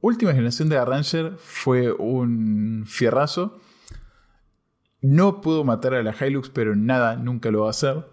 [0.00, 3.60] última generación de la Ranger fue un fierrazo
[5.04, 8.06] no pudo matar a la Hilux, pero nada, nunca lo va a hacer.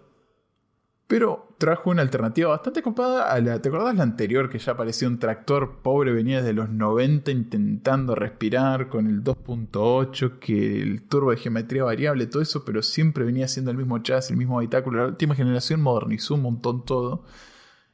[1.06, 3.62] Pero trajo una alternativa bastante copada a la.
[3.62, 6.12] ¿Te acordás la anterior que ya parecía un tractor pobre?
[6.12, 12.26] Venía desde los 90 intentando respirar con el 2.8, que el turbo de geometría variable,
[12.26, 15.02] todo eso, pero siempre venía siendo el mismo chasis, el mismo habitáculo.
[15.02, 17.26] La última generación modernizó un montón todo.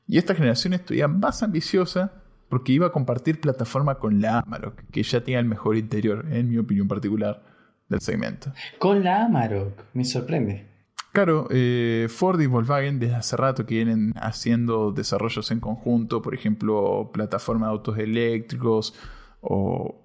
[0.06, 5.02] Y esta generación estudia más ambiciosa porque iba a compartir plataforma con la Amarok, que
[5.02, 7.42] ya tenía el mejor interior, en mi opinión particular
[7.90, 8.50] del segmento.
[8.78, 10.67] Con la Amarok, me sorprende.
[11.12, 16.34] Claro, eh, Ford y Volkswagen desde hace rato que vienen haciendo desarrollos en conjunto, por
[16.34, 18.94] ejemplo, plataforma de autos eléctricos
[19.40, 20.04] o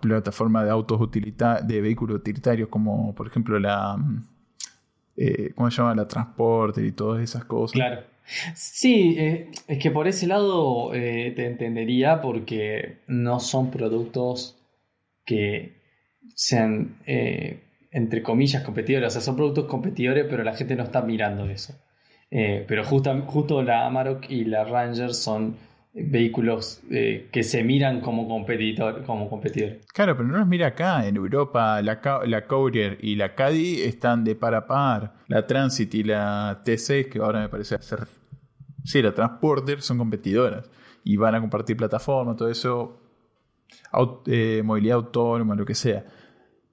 [0.00, 3.96] plataforma de autos de vehículos utilitarios como por ejemplo la
[5.16, 5.94] eh, ¿cómo se llama?
[5.94, 7.74] la Transporter y todas esas cosas.
[7.74, 8.02] Claro.
[8.54, 14.56] Sí, eh, es que por ese lado te entendería porque no son productos
[15.24, 15.80] que
[16.34, 17.60] sean, eh,
[17.90, 19.08] entre comillas, competidores.
[19.08, 21.74] O sea, son productos competidores, pero la gente no está mirando eso.
[22.30, 25.56] Eh, pero justo, la Amarok y la Ranger son
[25.92, 29.84] vehículos eh, que se miran como, competidor, como competidores.
[29.92, 31.06] Claro, pero no los mira acá.
[31.06, 35.14] En Europa, la, la Courier y la Caddy están de par a par.
[35.26, 38.06] La Transit y la T6, que ahora me parece ser.
[38.84, 40.70] Sí, la Transporter son competidoras
[41.04, 43.00] y van a compartir plataforma, todo eso.
[44.62, 46.04] movilidad autónoma, lo que sea.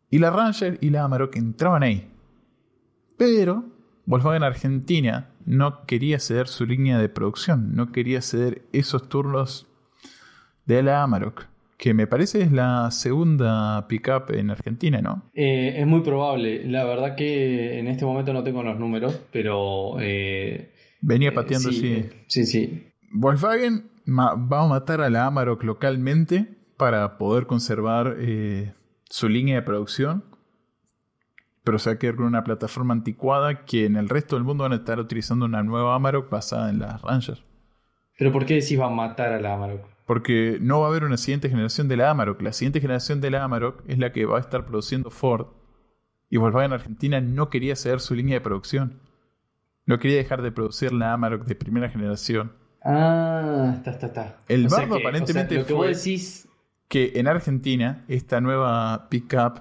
[0.09, 2.07] Y la Ranger y la Amarok entraban ahí.
[3.17, 3.65] Pero
[4.05, 9.67] Volkswagen Argentina no quería ceder su línea de producción, no quería ceder esos turnos
[10.65, 11.45] de la Amarok,
[11.77, 15.23] que me parece es la segunda pickup en Argentina, ¿no?
[15.33, 16.65] Eh, es muy probable.
[16.65, 19.97] La verdad que en este momento no tengo los números, pero...
[19.99, 22.09] Eh, Venía pateando así.
[22.27, 22.87] sí, sí.
[23.11, 26.47] Volkswagen va a matar a la Amarok localmente
[26.77, 28.73] para poder conservar eh,
[29.09, 30.23] su línea de producción,
[31.63, 34.63] pero se va a quedar con una plataforma anticuada que en el resto del mundo
[34.63, 37.43] van a estar utilizando una nueva Amarok basada en las Ranger.
[38.17, 39.85] ¿Pero por qué decís va a matar a la Amarok?
[40.05, 42.41] Porque no va a haber una siguiente generación de la Amarok.
[42.41, 45.47] La siguiente generación de la Amarok es la que va a estar produciendo Ford.
[46.29, 49.01] Y Volkswagen Argentina no quería ceder su línea de producción.
[49.85, 52.53] No quería dejar de producir la Amarok de primera generación.
[52.83, 54.37] Ah, está, está, está.
[54.47, 55.93] El bardo aparentemente fue
[56.87, 59.59] que en Argentina esta nueva pickup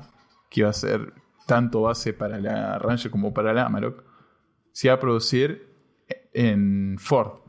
[0.50, 1.12] que va a ser
[1.46, 4.04] tanto base para la Ranger como para la Amarok
[4.72, 5.66] se va a producir
[6.32, 7.40] en Ford.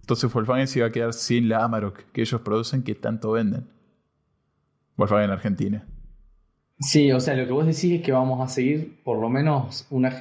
[0.00, 3.68] Entonces Volkswagen se va a quedar sin la Amarok que ellos producen que tanto venden.
[4.96, 5.86] Volkswagen Argentina.
[6.80, 9.86] Sí, o sea, lo que vos decís es que vamos a seguir por lo menos
[9.90, 10.16] una,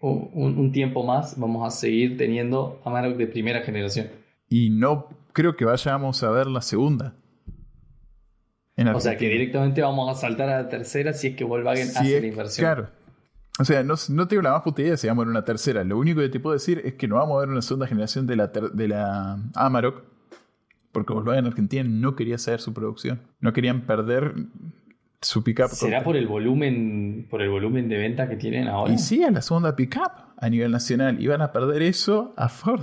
[0.00, 4.08] un, un tiempo más, vamos a seguir teniendo Amarok de primera generación.
[4.48, 7.14] Y no creo que vayamos a ver la segunda
[8.76, 12.20] o sea que directamente vamos a saltar a la tercera si es que Volkswagen hace
[12.20, 12.66] la inversión.
[12.66, 12.88] Claro.
[13.60, 15.84] O sea, no, no, tengo la más puta idea si vamos a ver una tercera.
[15.84, 18.26] Lo único que te puedo decir es que no vamos a ver una segunda generación
[18.26, 20.02] de la, de la Amarok.
[20.90, 23.20] Porque Volkswagen Argentina no quería hacer su producción.
[23.40, 24.34] No querían perder
[25.20, 25.68] su pickup.
[25.68, 28.92] ¿Será por el volumen por el volumen de venta que tienen ahora?
[28.92, 31.20] Y sí, es la segunda pickup a nivel nacional.
[31.20, 32.82] Iban a perder eso a Ford,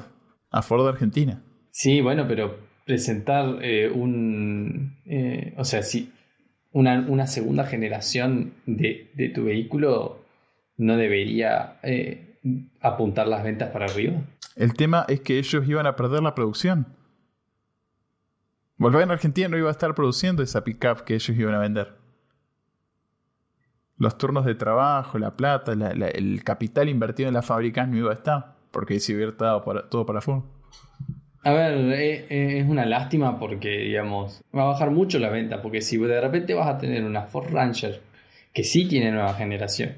[0.52, 1.44] a Ford de Argentina.
[1.72, 2.58] Sí, bueno, pero
[2.92, 4.98] presentar eh, un.
[5.06, 6.12] Eh, o sea, si
[6.74, 10.26] una, segunda generación de, tu vehículo
[10.76, 12.38] no debería eh,
[12.82, 14.20] apuntar las ventas para arriba.
[14.58, 16.86] El tema es que ellos iban a perder la producción.
[18.76, 21.94] Volkswagen Argentina no iba a estar produciendo esa pickup que ellos iban a vender.
[23.96, 28.16] Los turnos de trabajo, la plata, el capital invertido en la fábrica no iba a
[28.16, 30.44] estar, porque se hubiera dado todo para Ford.
[31.44, 35.62] A ver, eh, eh, es una lástima porque, digamos, va a bajar mucho la venta,
[35.62, 38.02] porque si de repente vas a tener una Ford Ranger
[38.54, 39.96] que sí tiene nueva generación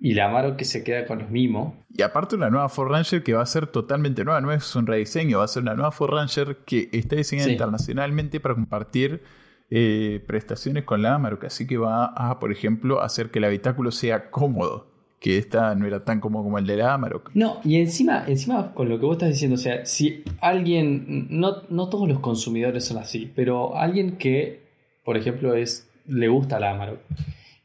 [0.00, 1.74] y la Amarok que se queda con los mismos.
[1.94, 4.86] Y aparte una nueva Ford Ranger que va a ser totalmente nueva, no es un
[4.86, 9.22] rediseño, va a ser una nueva Ford Ranger que está diseñada internacionalmente para compartir
[9.70, 13.92] eh, prestaciones con la Amarok, así que va a, por ejemplo, hacer que el habitáculo
[13.92, 14.91] sea cómodo
[15.22, 17.30] que esta no era tan cómodo como el de la Amarok.
[17.34, 21.62] No, y encima, encima con lo que vos estás diciendo, o sea, si alguien, no,
[21.68, 24.62] no todos los consumidores son así, pero alguien que,
[25.04, 26.98] por ejemplo, es, le gusta la Amarok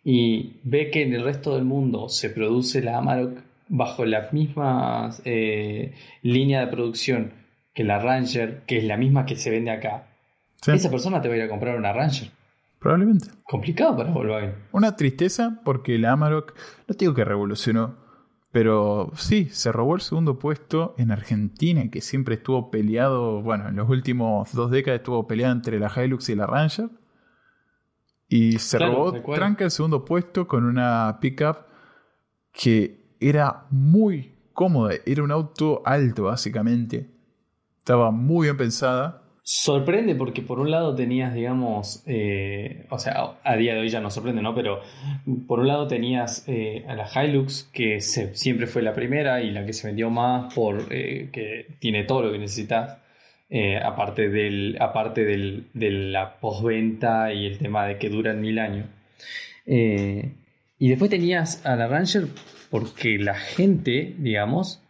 [0.03, 3.39] y ve que en el resto del mundo se produce la Amarok
[3.69, 7.33] bajo la misma eh, línea de producción
[7.73, 10.07] que la Ranger, que es la misma que se vende acá,
[10.67, 12.29] esa persona te va a ir a comprar una Ranger.
[12.79, 13.29] Probablemente.
[13.43, 14.55] Complicado para Volkswagen.
[14.71, 16.53] Una tristeza porque la Amarok,
[16.87, 17.95] no digo que revolucionó,
[18.51, 23.75] pero sí, se robó el segundo puesto en Argentina, que siempre estuvo peleado, bueno, en
[23.75, 26.89] los últimos dos décadas estuvo peleado entre la Hilux y la Ranger.
[28.29, 31.65] Y se robó tranca el segundo puesto con una pickup
[32.51, 37.09] que era muy cómoda, era un auto alto básicamente.
[37.79, 43.55] Estaba muy bien pensada Sorprende porque por un lado tenías, digamos, eh, o sea, a
[43.55, 44.53] día de hoy ya no sorprende, ¿no?
[44.53, 44.81] Pero
[45.47, 49.65] por un lado tenías eh, a la Hilux, que siempre fue la primera y la
[49.65, 52.97] que se vendió más por eh, que tiene todo lo que necesitas,
[53.85, 58.87] aparte, del, aparte del, de la postventa y el tema de que duran mil años.
[59.65, 62.25] y después tenías a la Ranger
[62.69, 64.83] porque la gente, digamos,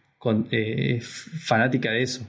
[0.50, 1.06] es
[1.46, 2.26] fanática de eso.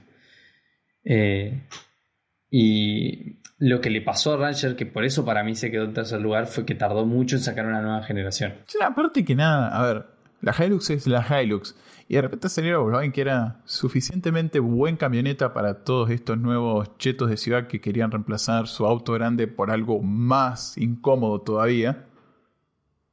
[2.50, 5.94] Y lo que le pasó a Ranger, que por eso para mí se quedó en
[5.94, 8.54] tercer lugar, fue que tardó mucho en sacar una nueva generación.
[8.66, 10.06] Sí, aparte que nada, a ver,
[10.40, 11.76] la Hilux es la Hilux.
[12.08, 17.30] Y de repente salió Volkswagen que era suficientemente buen camioneta para todos estos nuevos chetos
[17.30, 22.06] de ciudad que querían reemplazar su auto grande por algo más incómodo todavía.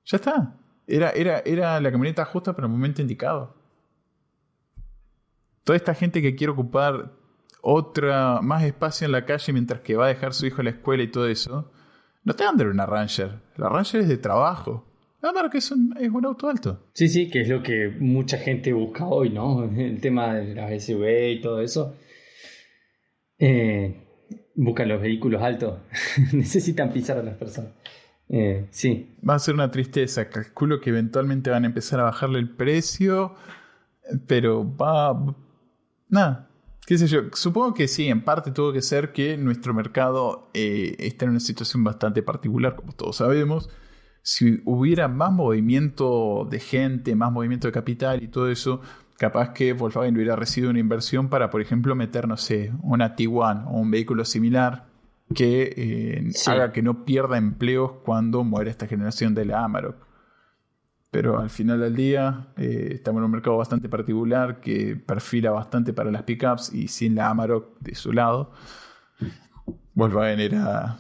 [0.06, 0.56] Ya está.
[0.88, 3.56] Era, era, era la camioneta justa para el momento indicado.
[5.64, 7.12] Toda esta gente que quiere ocupar
[7.70, 10.72] otra, más espacio en la calle mientras que va a dejar su hijo en la
[10.72, 11.70] escuela y todo eso,
[12.24, 13.42] no te van a dar una Ranger.
[13.58, 14.86] La Ranger es de trabajo.
[15.22, 16.88] Nada que es un, es un auto alto.
[16.94, 19.66] Sí, sí, que es lo que mucha gente busca hoy, ¿no?
[19.78, 21.94] El tema de las SUV y todo eso.
[23.38, 24.02] Eh,
[24.56, 25.80] buscan los vehículos altos.
[26.32, 27.72] Necesitan pisar a las personas.
[28.30, 29.14] Eh, sí.
[29.28, 30.30] Va a ser una tristeza.
[30.30, 33.36] Calculo que eventualmente van a empezar a bajarle el precio.
[34.26, 35.36] Pero va.
[36.08, 36.48] Nada,
[36.88, 40.96] qué sé yo, supongo que sí, en parte tuvo que ser que nuestro mercado eh,
[41.00, 43.70] está en una situación bastante particular, como todos sabemos.
[44.22, 48.80] Si hubiera más movimiento de gente, más movimiento de capital y todo eso,
[49.18, 53.66] capaz que Volkswagen hubiera recibido una inversión para, por ejemplo, meter, no sé, una T1
[53.68, 54.88] o un vehículo similar
[55.36, 60.08] que eh, haga que no pierda empleos cuando muera esta generación de la Amarok
[61.12, 65.94] pero al final del día eh, estamos en un mercado bastante particular que perfila bastante
[65.94, 68.52] para las pickups y sin la Amarok de su lado,
[69.94, 70.98] Volkswagen era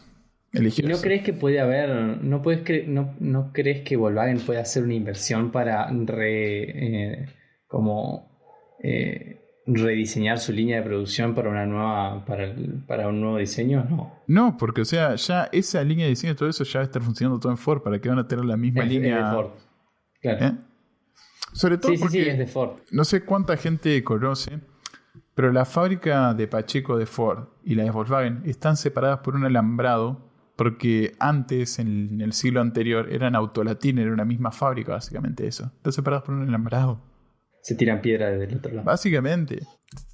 [0.53, 0.89] elegido.
[0.89, 4.93] ¿No crees que puede haber, no, puedes no, no, crees que Volkswagen puede hacer una
[4.93, 7.25] inversión para re, eh,
[7.67, 8.31] como
[8.81, 12.55] eh, rediseñar su línea de producción para una nueva para,
[12.87, 13.85] para un nuevo diseño?
[13.89, 14.13] No.
[14.25, 17.01] No, porque o sea, ya esa línea de diseño todo eso ya va a estar
[17.01, 19.35] funcionando todo en Ford, ¿para que van a tener la misma línea?
[20.21, 20.53] ¿Eh?
[21.53, 22.79] Sobre todo porque es de Ford.
[22.91, 24.59] no sé cuánta gente conoce,
[25.33, 29.45] pero la fábrica de Pacheco de Ford y la de Volkswagen están separadas por un
[29.45, 35.71] alambrado porque antes, en el siglo anterior, eran autolatín, era una misma fábrica, básicamente eso.
[35.77, 36.99] Están separadas por un alambrado.
[37.61, 38.85] Se tiran piedras desde el otro lado.
[38.85, 39.59] Básicamente.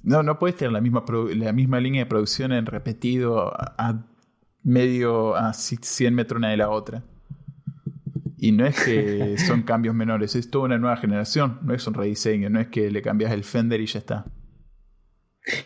[0.02, 1.02] No, no puedes tener la misma,
[1.34, 4.06] la misma línea de producción en repetido a
[4.62, 7.02] medio, a 100 metros una de la otra.
[8.44, 11.94] Y no es que son cambios menores, es toda una nueva generación, no es un
[11.94, 14.26] rediseño, no es que le cambias el fender y ya está.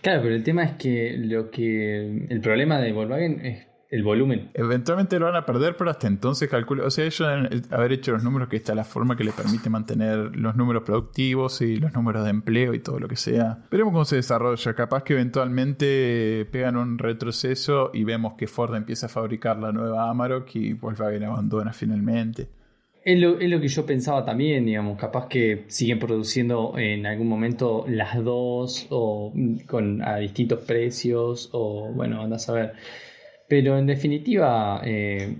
[0.00, 4.52] Claro, pero el tema es que lo que el problema de Volkswagen es el volumen.
[4.54, 6.86] Eventualmente lo van a perder, pero hasta entonces calculo.
[6.86, 9.68] O sea, ellos deben haber hecho los números que está la forma que les permite
[9.70, 13.66] mantener los números productivos y los números de empleo y todo lo que sea.
[13.72, 14.74] Veremos cómo se desarrolla.
[14.74, 20.08] Capaz que eventualmente pegan un retroceso y vemos que Ford empieza a fabricar la nueva
[20.08, 22.56] Amarok y Volkswagen abandona finalmente.
[23.08, 27.26] Es lo, es lo, que yo pensaba también, digamos, capaz que siguen produciendo en algún
[27.26, 29.32] momento las dos o
[29.66, 32.74] con a distintos precios o bueno, andas a ver.
[33.48, 35.38] Pero en definitiva, eh,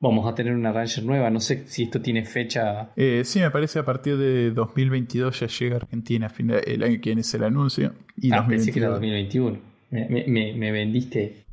[0.00, 1.30] vamos a tener una Ranger nueva.
[1.30, 2.90] No sé si esto tiene fecha.
[2.96, 6.32] Eh, sí, me parece a partir de 2022 ya llega a Argentina.
[6.66, 7.92] El año que viene es el anuncio.
[8.16, 9.56] Y ah, pensé que era 2021.
[9.90, 11.46] Me, me, vendiste.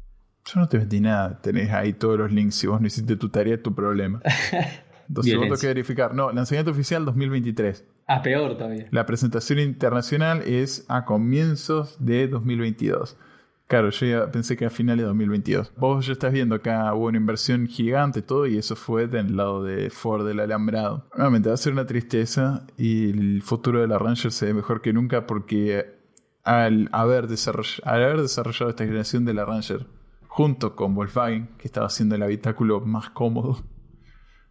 [0.51, 1.39] Yo no te vendí nada.
[1.39, 2.55] Tenés ahí todos los links.
[2.55, 4.23] Si vos no hiciste tu tarea, tu problema.
[5.10, 6.14] Dos segundos que verificar.
[6.14, 7.84] No, lanzamiento oficial 2023.
[8.07, 8.88] Ah, peor todavía.
[8.91, 13.18] La presentación internacional es a comienzos de 2022.
[13.66, 15.74] Claro, yo ya pensé que a finales de 2022.
[15.78, 19.64] Vos ya estás viendo acá hubo una inversión gigante todo y eso fue del lado
[19.64, 21.05] de Ford del alambrado.
[21.16, 24.82] Nuevamente va a ser una tristeza y el futuro de la Ranger se ve mejor
[24.82, 25.97] que nunca porque
[26.43, 29.86] al haber, desarrollado, al haber desarrollado esta generación de la Ranger
[30.28, 33.60] junto con Volkswagen, que estaba haciendo el habitáculo más cómodo,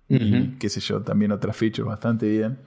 [0.08, 2.58] y qué sé yo, también otras features bastante bien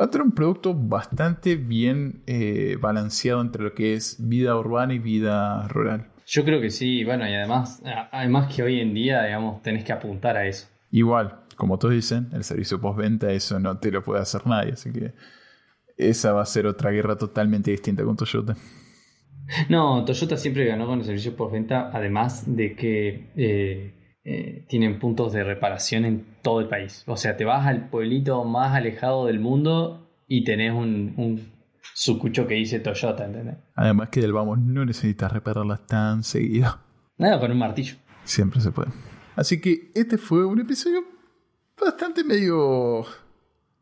[0.00, 4.94] va a tener un producto bastante bien eh, balanceado entre lo que es vida urbana
[4.94, 6.08] y vida rural.
[6.26, 9.92] Yo creo que sí, bueno, y además, además que hoy en día, digamos, tenés que
[9.92, 10.66] apuntar a eso.
[10.90, 14.90] Igual, como todos dicen, el servicio postventa, eso no te lo puede hacer nadie, así
[14.90, 15.12] que
[15.96, 18.56] esa va a ser otra guerra totalmente distinta con Toyota.
[19.68, 23.92] No, Toyota siempre ganó con el servicio postventa, además de que eh,
[24.24, 27.04] eh, tienen puntos de reparación en todo el país.
[27.06, 31.52] O sea, te vas al pueblito más alejado del mundo y tenés un, un
[31.92, 33.56] sucucho que dice Toyota, ¿entendés?
[33.74, 36.78] Además que del vamos no necesitas repararlas tan seguido.
[37.18, 37.96] Nada, con un martillo.
[38.24, 38.90] Siempre se puede.
[39.36, 41.04] Así que este fue un episodio
[41.78, 43.04] bastante medio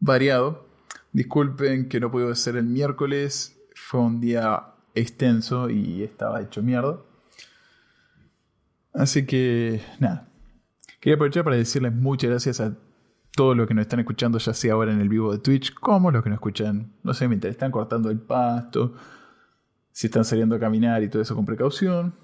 [0.00, 0.66] variado.
[1.12, 3.58] Disculpen que no pude ser el miércoles.
[3.74, 6.98] Fue un día extenso y estaba hecho mierda.
[8.92, 10.28] Así que, nada,
[11.02, 12.76] Quería aprovechar para decirles muchas gracias a
[13.32, 16.12] todos los que nos están escuchando, ya sea ahora en el vivo de Twitch, como
[16.12, 18.94] los que nos escuchan, no sé, mientras están cortando el pasto,
[19.90, 22.14] si están saliendo a caminar y todo eso con precaución.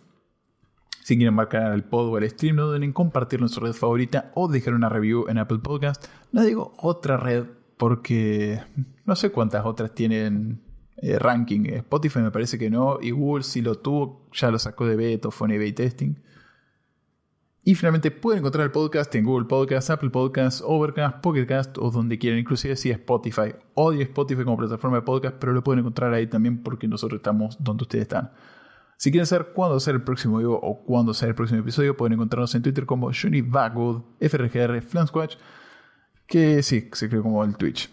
[1.03, 4.31] Si quieren marcar al pod o al stream, no deben compartirlo en su red favorita
[4.37, 6.07] o dejar una review en Apple Podcast.
[6.31, 7.47] No digo otra red
[7.79, 8.62] porque
[9.05, 10.62] no sé cuántas otras tienen
[10.99, 11.64] eh, ranking.
[11.64, 13.01] Spotify me parece que no.
[13.03, 16.14] Y Google si lo tuvo, ya lo sacó de beta o fue en testing.
[17.69, 22.19] Y finalmente pueden encontrar el podcast en Google Podcast, Apple Podcast, Overcast, Pocketcast o donde
[22.19, 23.55] quieran, inclusive si Spotify.
[23.75, 27.62] Odio Spotify como plataforma de podcast, pero lo pueden encontrar ahí también porque nosotros estamos
[27.62, 28.33] donde ustedes están.
[28.97, 32.14] Si quieren saber cuándo será el próximo video o cuándo será el próximo episodio, pueden
[32.14, 35.37] encontrarnos en Twitter como Johnny FRGR, Flansquatch,
[36.27, 37.91] que sí, se creó como el Twitch.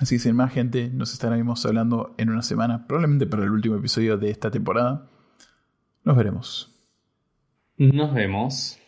[0.00, 3.76] Así que sin más gente, nos estaremos hablando en una semana, probablemente para el último
[3.76, 5.08] episodio de esta temporada.
[6.02, 6.73] Nos veremos.
[7.76, 8.78] Nos vemos.